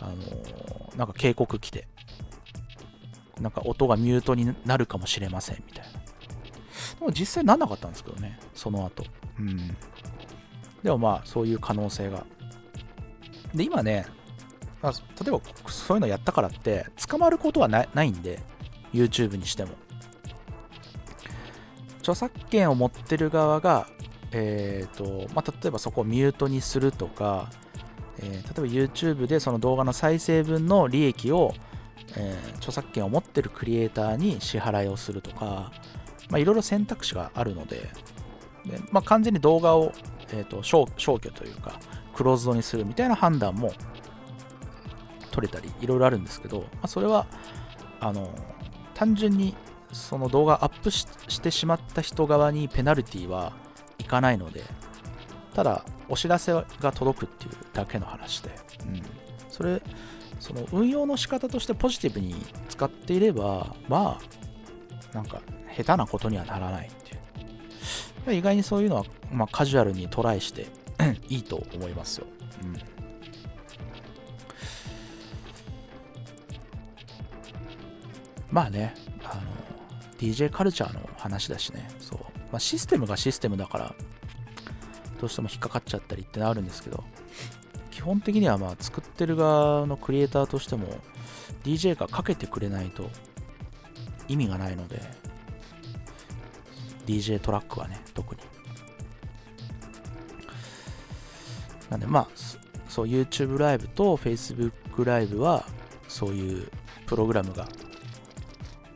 [0.00, 1.88] あのー、なんか警告来て、
[3.40, 5.92] なんか音がミュートになるかもしれませんみたいな。
[5.92, 9.04] でも実際なんなかったんですけどね、その後。
[9.38, 9.76] うん。
[10.82, 12.24] でもまあ、そういう可能性が。
[13.54, 14.06] で、今ね、
[14.82, 18.40] まあ、例えばそういうのやったからって、捕まることはないんで、
[18.92, 19.72] YouTube にしても。
[22.00, 23.86] 著作権を持ってる側が
[24.32, 27.50] えーとまあ、例えばそこをミュートにするとか、
[28.18, 31.52] えー、例えば YouTube でその動画の再生分の利益を、
[32.16, 35.72] えー、著作権を持ってるクリエイターに支払いをするとか、
[36.30, 37.88] まあ、いろいろ選択肢があるので
[38.66, 39.92] で、まあ、完全に動画を、
[40.32, 41.78] えーと、消消去というか
[42.14, 43.72] クローズドにするみたいな判断も
[45.30, 47.26] 取れたりいろいろあるんですけど、まあ、それは
[48.00, 48.34] あの
[48.94, 49.54] 単純に
[49.92, 53.52] その動画アップしてしまった人側にペナルティは
[53.98, 54.62] 行かないので、
[55.54, 58.50] ただ、お知らせが届くっていうだけの話で、
[58.86, 59.02] うん、
[59.48, 59.82] それ、
[60.40, 62.34] その運用の仕方としてポジティブに
[62.68, 65.42] 使っていれば、まあ、なんか、
[65.76, 68.38] 下手なことにはならないっていう。
[68.38, 70.66] 意外にそういうのは、まあ、カジュアルにトライして
[71.28, 72.26] いいと思いますよ。
[72.62, 72.76] うん。
[78.50, 79.42] まあね、あの、
[80.18, 82.18] DJ カルチャーの話だしね、そう。
[82.50, 83.94] まあ、システムがシステムだから、
[85.20, 87.04] どうしても引っかかっちゃったりってのあるんですけど、
[88.00, 90.86] 基本的にはまあ作ってる側のクリエイターとしても
[91.64, 93.10] DJ がかけてくれないと
[94.26, 95.02] 意味がないので
[97.04, 98.40] DJ トラックはね特に
[101.90, 102.28] なんでまあ
[102.88, 105.66] そう YouTube ライブと Facebook ライブは
[106.08, 106.70] そういう
[107.04, 107.68] プログラムが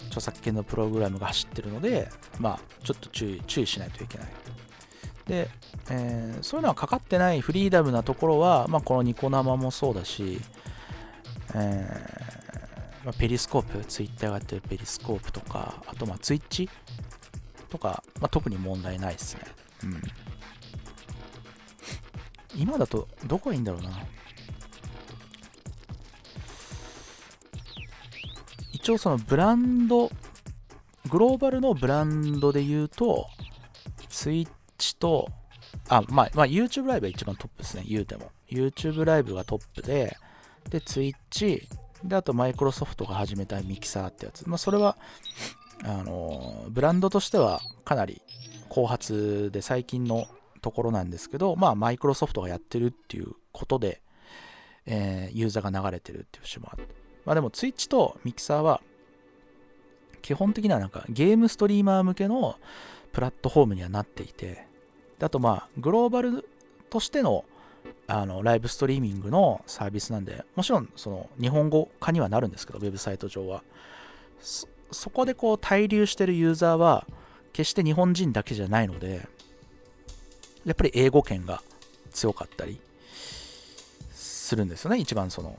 [0.07, 2.09] 著作権のプログラムが走ってるので、
[2.39, 4.29] まあ、ちょっと注意注意しないといけない。
[5.27, 5.49] で、
[5.91, 10.41] えーそういうのはかかってないフリーダムなところは、まあ、このニコ生もそうだし、
[11.55, 16.69] えーまあ、ペリスコープ、ツイッターがやってるペリスコープとか、あとまあツイッチ
[17.69, 19.43] とか、まあ、特に問題ないですね。
[19.85, 20.03] うん。
[22.57, 23.91] 今だとどこがいいんだろうな。
[28.73, 30.11] 一応そのブランド、
[31.11, 33.27] グローバルのブランドで言うと、
[34.09, 34.49] ツイッ
[34.85, 35.29] チと、
[35.89, 38.31] あ、まあ、まあ、YouTube ライブが一番トップですね、言うても。
[38.51, 40.17] YouTube ライブがトップで、
[40.71, 41.69] で、ツイッチ、
[42.03, 44.49] で、あとマイクロソフトが始めたミキサーってやつ。
[44.49, 44.97] まあ、それは、
[45.83, 48.23] あの、ブランドとしてはかなり
[48.69, 50.27] 後発で最近の
[50.61, 54.01] ところなんですけど、まあ、マイクロソフトがやってるっていうことで、
[54.87, 56.95] えーユーザーが流れてるっていう節もあって。
[57.25, 58.83] まあでも、ツイッチとミキサーは、
[60.21, 62.57] 基本的にはなんかゲームストリーマー向けの
[63.13, 64.67] プラットフォームにはなっていて、
[65.25, 66.47] あとまあ、グローバル
[66.91, 67.45] としての
[68.07, 73.63] あのライブストリーミングのサービスなんで、もちろんその日本語化にはなるんですけど、ウェブサイト上は。
[74.91, 77.07] そこでこう滞留してるユーザーは、
[77.55, 79.27] 決して日本人だけじゃないので、
[80.67, 81.63] やっぱり英語圏が
[82.11, 82.81] 強かったり
[84.13, 85.59] するんですよね、一番その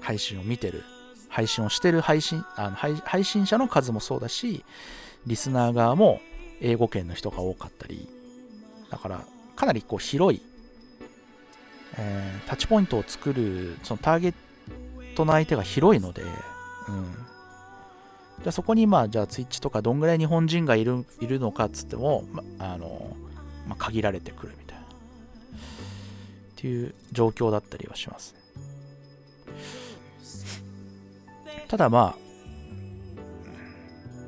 [0.00, 0.84] 配信を見てる、
[1.28, 4.64] 配信をしてる配信あの配信者の数もそうだし、
[5.26, 6.20] リスナー側も
[6.60, 8.08] 英語圏の人が多かったり、
[8.90, 10.42] だからかなりこう広い
[11.98, 14.34] えータッチポイントを作るそのターゲッ
[15.14, 16.28] トの相手が広いので、うん、
[18.38, 23.16] じゃあそこにまあじゃあツイッチとかどんぐらい日本人がいるいるのかっつっても、まあの
[23.66, 24.84] まあ、限られてくるみたいな。
[24.84, 24.86] っ
[26.56, 28.34] ていう状況だったりはします。
[31.68, 32.26] ただまあ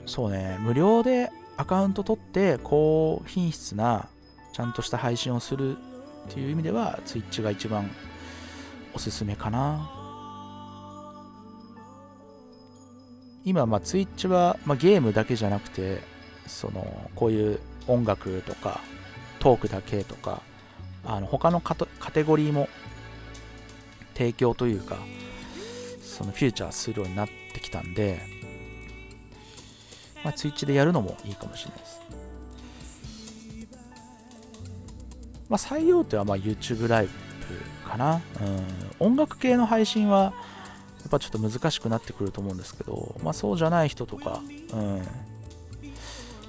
[0.06, 0.56] そうね。
[0.60, 4.08] 無料でアカウント取って高品質な
[4.58, 7.88] ちゃんとした配信をするっていう意味では Twitch が一番
[8.92, 9.88] おすすめかな。
[13.44, 16.00] 今まあ Twitch は、まあ、ゲームだけじゃなくて
[16.48, 18.80] そのこういう音楽とか
[19.38, 20.42] トークだけとか
[21.04, 22.68] あの他のカカテゴリーも
[24.14, 24.96] 提供というか
[26.02, 28.18] そのフューチャーするようになってきたんで、
[30.24, 31.97] まあ、Twitch でやるのもいいかもしれないです。
[35.48, 38.20] まあ、最大手はま YouTube ライブかな、
[39.00, 39.06] うん。
[39.06, 40.34] 音楽系の配信は、
[41.00, 44.40] やっぱちょっと難しくなってくると思うんですけど、まあそうじゃない人とか、
[44.72, 44.98] うん。
[44.98, 45.04] ま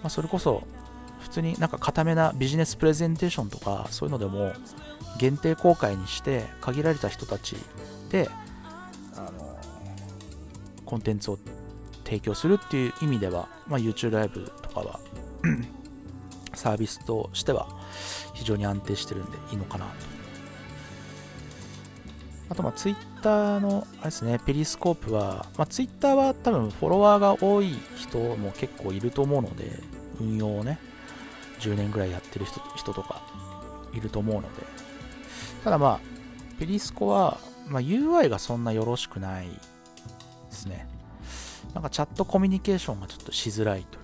[0.06, 0.64] あそれこそ、
[1.22, 4.54] 普通になんか固めなビジネスプレゼンテーションとか、そういうのでも、
[5.18, 7.56] 限定公開にして、限られた人たち
[8.10, 8.30] で、
[9.16, 9.58] あの、
[10.86, 11.40] コンテンツを
[12.04, 15.00] 提供するっていう意味では、まあ YouTube ライブとかは、
[16.54, 17.68] サービスとしては
[18.40, 19.92] 非常に安定してるんでいいのかなと。
[22.50, 29.84] あと、まあ、ツイッターの、あれですね、ペリスコープは、まあ、ツイッターは多分フォロワーが多い人も結構いると思うので、
[30.22, 30.80] 運用をね、
[31.60, 33.22] 10年ぐらいやってる人人とか
[33.94, 34.48] いると思うので、
[35.66, 36.00] ただまあ、
[36.58, 37.38] ペリスコは、
[37.68, 39.56] まあ、UI がそんなよろしくないで
[40.50, 40.88] すね。
[41.74, 44.04] なんかチャットコミュニケーションがちょっとしづらいという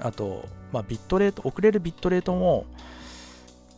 [0.00, 2.66] か、あと、まあ、ビットレート、遅れるビットレートも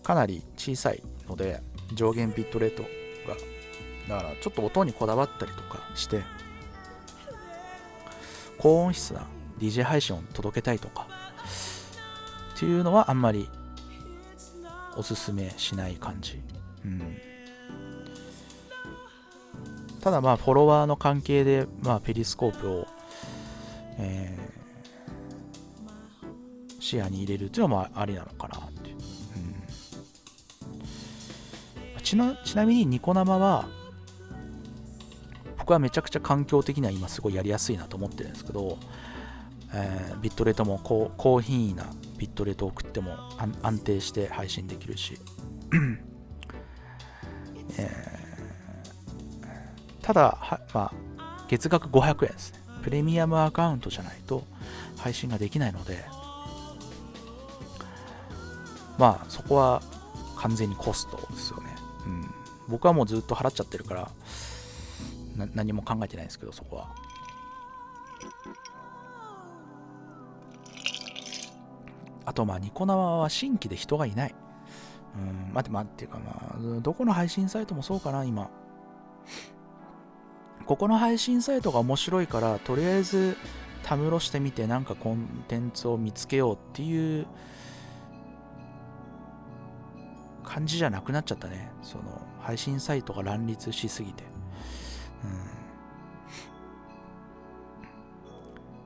[0.03, 1.61] かなり小さいので、
[1.93, 2.83] 上限ビットレート
[3.29, 3.37] が。
[4.09, 6.23] だから、ちょっと音にこだわったりとかして、
[8.59, 9.27] 高音質な
[9.59, 11.09] DJ 配信を届けたいとか、
[12.55, 13.49] っていうのはあんまり
[14.97, 16.41] おすすめしない感じ。
[16.85, 17.16] うん。
[20.01, 22.87] ただまあ、フォロワーの関係で、まあ、ペリスコープを、
[23.99, 24.53] えー
[26.85, 28.94] 視野に入れるっていうのもありなのかなってう、
[31.98, 32.02] ん。
[32.02, 33.66] ちなちなみにニコ生は
[35.59, 38.78] 僕はめちゃくちゃ環境的には今すごいやりやすいなと思ってるんですけど、
[39.73, 41.86] えービットレートも高高品位な
[42.19, 45.19] ビットレートを送っても安安定して配信できるし、
[47.78, 48.24] えー
[50.02, 52.59] ただは、まあ、月額500円ですね。
[52.82, 54.44] プレミアムアカウントじゃないと
[54.98, 56.05] 配信ができないので
[58.99, 59.83] まあそこは
[60.37, 61.75] 完全にコストですよね。
[62.07, 62.35] うん。
[62.69, 64.11] 僕はもうずっと払っちゃってるから、
[65.55, 66.91] 何も考えてないんですけど、そこは。
[72.27, 74.35] あと、まあ、ニコ生は新規で人がいない。
[75.16, 78.51] うん、待って待ってかまあ、どこの配信サイトもそうかな、今。
[80.66, 83.37] ここの配信サイトが面白いからとりあえず
[83.83, 87.27] たむろしてみてなんかコンテンツを見つけようっていう
[90.45, 91.71] 感じじゃなくなっちゃったね。
[91.83, 92.05] その
[92.41, 94.25] 配信サイトが乱立しすぎて。
[95.25, 95.27] う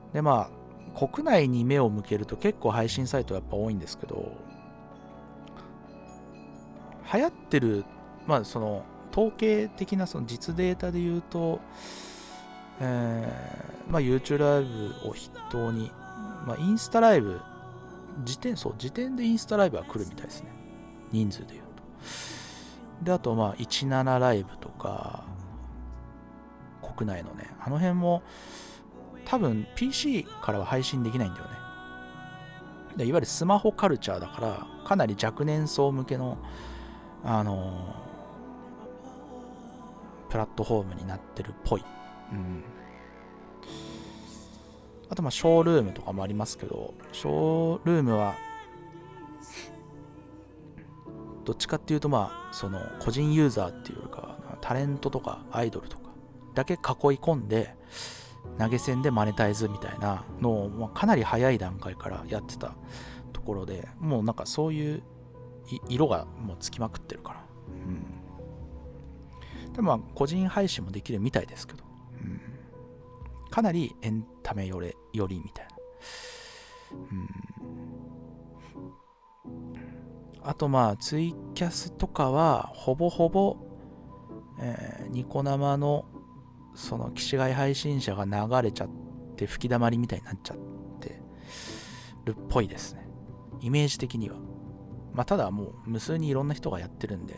[0.09, 0.13] ん。
[0.13, 0.49] でま
[0.95, 4.31] あ国内に目を向けると結構配信サイトやっぱ多いんですけど
[7.13, 7.85] 流行ってる
[8.25, 11.59] まあその統計的なその実データで言うと、
[12.79, 15.91] えー、まあ YouTube ライブを筆頭に、
[16.45, 17.39] まあインスタライブ、
[18.23, 20.58] 時点、そう、時点でインスタライブは来るみたいですね。
[21.11, 21.63] 人数で言う
[22.99, 23.05] と。
[23.05, 25.23] で、あとまあ17ライブとか、
[26.95, 28.23] 国内のね、あの辺も
[29.25, 31.51] 多分 PC からは配信できないんだよね。
[32.97, 36.37] でいわゆるスマホカルチャーだから、かなり若年層向けの、
[37.23, 38.09] あのー
[40.29, 41.83] プラットフォームになってるっぽい。
[42.31, 42.63] うん。
[45.09, 48.35] あと、まあ、ショールームとかもありますけど、ショールームは、
[51.49, 56.11] どっちかっていうと、まあ、その、個人ユーザーっていうよりか、タレントとかアイドルとか
[56.53, 56.79] だけ囲い
[57.17, 57.75] 込んで、
[58.59, 62.75] 投げ銭でマネタイズみたいなのを、まあ、かなり早い段階からやってた
[63.33, 65.03] ところで、もうなんかそういう
[65.87, 67.43] 色がもうつきまくってるから。
[69.65, 69.73] うん。
[69.73, 71.83] でまあ個人配信もできるみたいですけど、
[72.21, 75.77] うん、かなりエンタメよれよりみたいな、
[76.91, 77.27] うん、
[80.43, 83.57] あとまあツイキャスとかはほぼほぼ、
[84.61, 86.05] えー、ニコ生の
[86.75, 88.89] その機種外配信者が流れちゃっ
[89.35, 90.57] て吹き溜まりみたいになっちゃっ
[90.99, 91.21] て
[92.25, 93.07] るっぽいですね。
[93.61, 94.37] イメージ的には。
[95.13, 97.35] まあただもう無数にいろんな人がやってるんで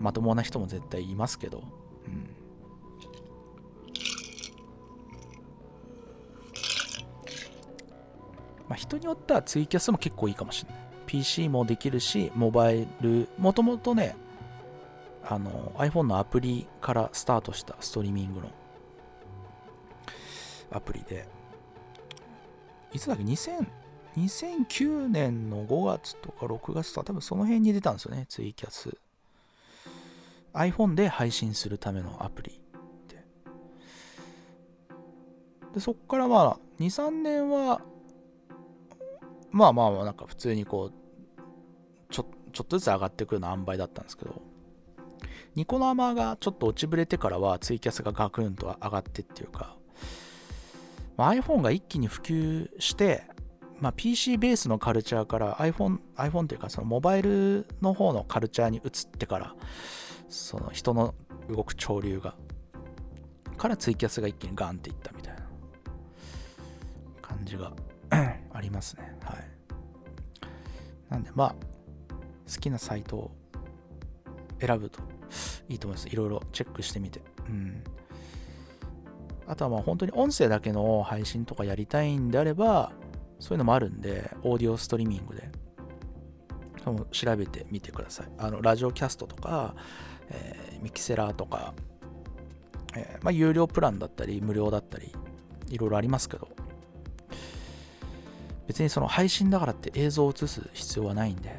[0.00, 1.62] まともな人も絶対いますけど、
[2.06, 2.28] うん、
[8.68, 10.91] まあ、人によってはツイキャスも結構いいかもしれない。
[11.12, 14.16] PC もできるしモバイルもともとね
[15.22, 18.50] あの iPhone のアプリからスタートしたストリーミングの
[20.70, 21.28] アプリで。
[22.94, 23.66] いつだっけ？2000
[24.16, 28.96] 2009年の5月とか6月とか多分その辺に出たんですよねツイキャス。
[30.54, 32.58] iPhone で配信するためのアプリ
[33.08, 33.22] で。
[35.74, 37.82] で、そっからまあ、2、3年は、
[39.50, 41.01] まあまあまあ、なんか普通にこう、
[42.52, 44.42] ちょっとずつ上がってくるような塩梅だったんですけど、
[45.54, 49.76] ニコ生がちょっと落ちぶれてからはツイキャスがガクンと上がってっていうか、
[51.16, 53.24] まあ、iPhone が一気に普及して、
[53.78, 59.54] まあ、PC ベースのカルチャーから iPhone、iPhone というかそのモバイルの方のカルチャーに移ってから、
[60.28, 61.14] その人の
[61.50, 62.34] 動く潮流が
[63.58, 65.42] からツイキャスが一気にガンっていったみたいな
[67.20, 67.72] 感じが
[68.10, 69.16] ありますね。
[69.22, 69.36] はい。
[71.10, 71.71] なんでまあ
[72.46, 73.30] 好きなサイトを
[74.60, 75.00] 選ぶと
[75.68, 76.08] いいと思います。
[76.08, 77.20] いろいろチェックしてみて。
[77.48, 77.82] うん。
[79.46, 82.92] あとはまあ本当に音声だけの配信とかやりたいんであれば
[83.40, 85.50] そういうのもあるんでオーディオストリーミングで
[87.10, 88.28] 調べてみてください。
[88.38, 89.74] あのラジオキャストとか
[90.32, 91.74] えー、ミキセラーとか、
[92.96, 95.12] えー、まあ、有料プランだったり無料だったり
[95.68, 96.48] いろいろありますけど
[98.66, 101.54] 別にその配信だからって映像を映す必要はないんで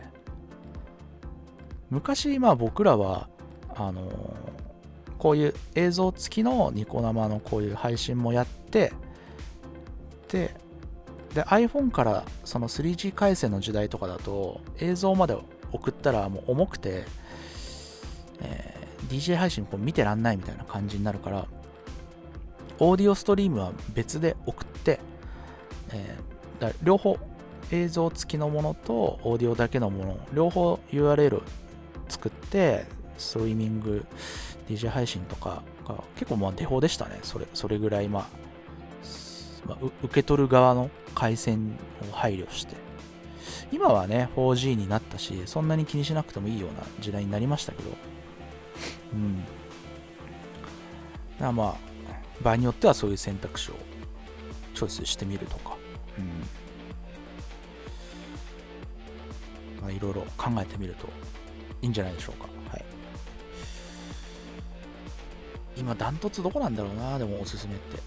[1.94, 3.30] 昔まあ僕らは
[3.76, 8.94] あのー、こういう映像付きのニコ生のこういう配信もやって
[10.30, 10.56] で
[11.34, 15.36] で iPhone からその 3G 回線の時代とかだと映像まで
[15.72, 17.06] 送ったらもう重くて
[18.44, 21.48] えー、DJ 配信こう見てらんないみたいな感じになるから、
[22.80, 25.00] オーディオストリームは別で送って、
[25.92, 27.18] えー、だ両方
[27.72, 31.42] 映像付きのものとオーディオだけのもの、両方 URL
[32.24, 32.86] 作って、
[33.18, 34.06] ストリーミング、
[34.70, 37.20] DJ 配信とかが結構まあデフォでしたね。
[37.24, 38.26] それそれぐらい、まあ、
[39.68, 41.78] まあ、受け取る側の回線
[42.10, 42.76] を配慮して。
[43.74, 47.90] 今はね、4G になったし、そんなに気にしなくてもいいような時代になりましたけど、
[49.14, 49.44] うん。
[49.44, 49.52] だか
[51.40, 51.76] らまあ、
[52.42, 53.76] 場合によってはそういう選択肢を
[54.76, 55.76] チョイスしてみるとか、
[56.18, 56.26] うん。
[59.82, 61.10] まあ、いろいろ考えてみると
[61.84, 62.48] いいんじゃないでしょうか。
[62.72, 62.86] はい。
[65.78, 68.02] 今、ダントツどこなんだろうな、でもおすすめって。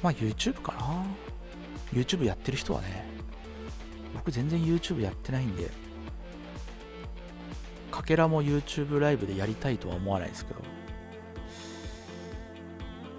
[0.00, 1.04] まあ、YouTube かな。
[1.92, 3.04] YouTube やってる人はね、
[4.14, 5.70] 僕全然 YouTube やってないんで、
[7.98, 10.60] 書けらも YouTube ライブでやりたいとは思わないですけど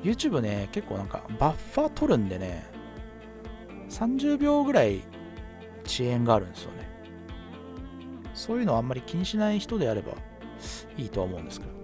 [0.03, 2.65] YouTube ね結構なんかバッファー取るんでね
[3.89, 5.01] 30秒ぐらい
[5.89, 6.89] 遅延があるんですよね
[8.33, 10.13] そういうのはあんまり気にしない人であれば
[10.97, 11.79] いいとは思うんですけど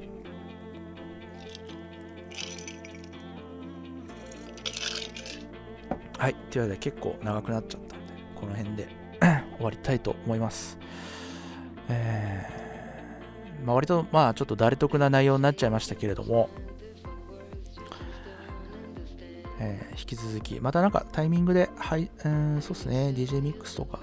[6.17, 6.35] はい。
[6.49, 8.87] というわけで結構長くなっちゃったんで、この辺で
[9.57, 10.77] 終わりたいと思います。
[11.89, 16.49] えー、まあ割と、まあちょっと誰得な内容になっちゃいましたけれども、
[19.59, 23.99] えー、引き続き、またなんかタイミングで、はい、うん、そうですね、DJ ミックスとか、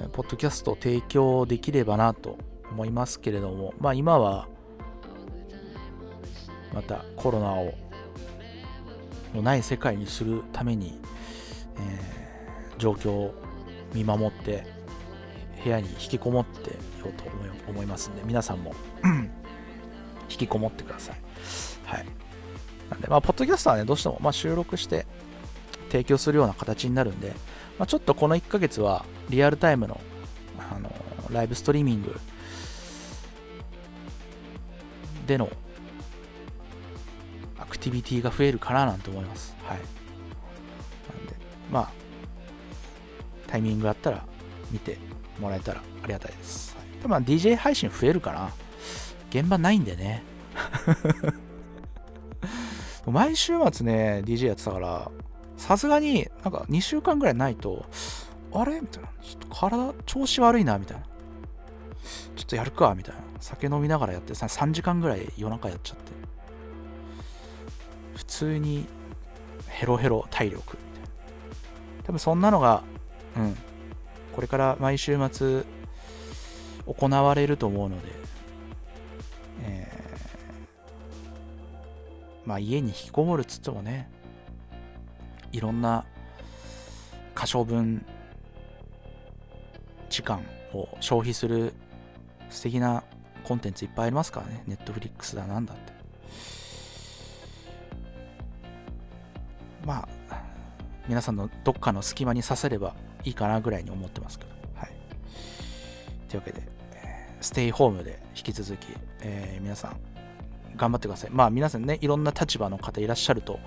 [0.00, 2.38] えー、ポッドキャスト提供できればなと
[2.70, 4.48] 思いますけれども、まあ今は、
[6.72, 7.74] またコロナを
[9.34, 11.00] のない世界にするために、
[11.78, 13.34] えー、状況を
[13.92, 14.66] 見守って
[15.62, 17.24] 部屋に引きこもってようと
[17.68, 18.22] 思いますんで。
[18.24, 18.74] 皆さんも
[20.28, 21.16] 引きこもってください。
[21.84, 22.23] はい。
[22.94, 25.06] なんでまあポッドキャストはねどうしても、まあ、収録して
[25.90, 27.34] 提供するような形になるんで、
[27.78, 30.00] まあ、ちょっとこの1ヶ月はリアルタイムの
[30.58, 30.92] あの
[31.30, 32.18] ライブストリーミング
[35.26, 35.50] での
[37.58, 39.56] アクティビティが増えるかななんて思います。
[39.64, 39.78] はい。
[39.78, 39.86] なん
[41.26, 41.34] で、
[41.70, 41.90] まあ、
[43.46, 44.24] タイミングあったら
[44.70, 44.98] 見て
[45.40, 46.76] もらえたらありがたいです。
[46.76, 48.50] はい、まあ DJ 配信増えるかな。
[49.30, 50.22] 現場ないんでね。
[53.06, 55.10] 毎週末ね、DJ やってたから、
[55.56, 57.84] さすがになんか2週間ぐらいないと、
[58.52, 58.80] あれ？
[58.80, 59.08] みたいな。
[59.22, 61.04] ちょっと体調子悪いな、みたいな。
[62.36, 63.20] ちょっとやるか、みたいな。
[63.40, 66.12] 酒飲みながらやってさ3時間ぐらい夜中やっちゃって。
[68.16, 68.86] 普通に
[69.68, 71.08] ヘロヘロ体力みたいな
[72.04, 72.82] 多分そんなのが
[73.36, 73.56] うん
[74.32, 75.64] これから毎週末
[76.86, 78.08] 行われると思うので、
[82.46, 84.08] まあ家に引きこもるっつってもね
[85.52, 86.04] いろんな
[87.34, 88.04] 可処分
[90.08, 91.74] 時間を消費する
[92.50, 93.04] 素敵な
[93.42, 94.62] コンテンツいっぱいありますからね。
[94.66, 95.92] ネットフリックスだなんだって。
[99.84, 100.42] まあ、
[101.08, 104.50] 皆さんのどっかの隙間に刺せればいいかなぐらいに思ってますけど。
[104.74, 104.92] はい。
[106.28, 106.62] というわけで、
[107.40, 108.86] ステイホームで引き続き、
[109.20, 109.96] えー、皆さん、
[110.76, 111.30] 頑張ってください。
[111.30, 113.60] まあ皆さんね、いろんな立場の方いらっしゃると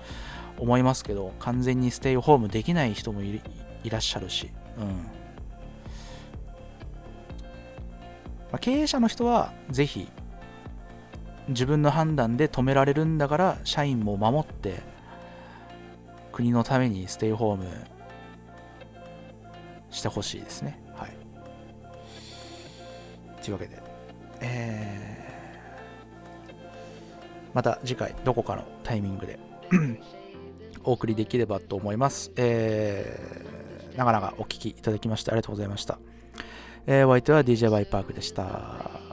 [0.58, 3.40] 思いますけど、完全にステイホームできない人もい
[3.88, 4.86] らっしゃるし、うん。
[8.50, 10.08] まあ、経営者の人は、ぜひ、
[11.48, 14.82] 自分の判断で止められるんだから、社員も守って、
[16.32, 17.64] 国のためにステイホーム
[19.90, 20.80] してほしいですね。
[20.94, 21.16] はい。
[23.42, 23.82] というわけで、
[24.40, 25.27] えー、
[27.58, 29.36] また次回どこかのタイミングで
[30.84, 32.30] お送りできればと思います。
[32.36, 35.98] えー、長々お聴きいただきましてありがとうございました。
[36.86, 39.07] えー、お相手は DJY パークでした。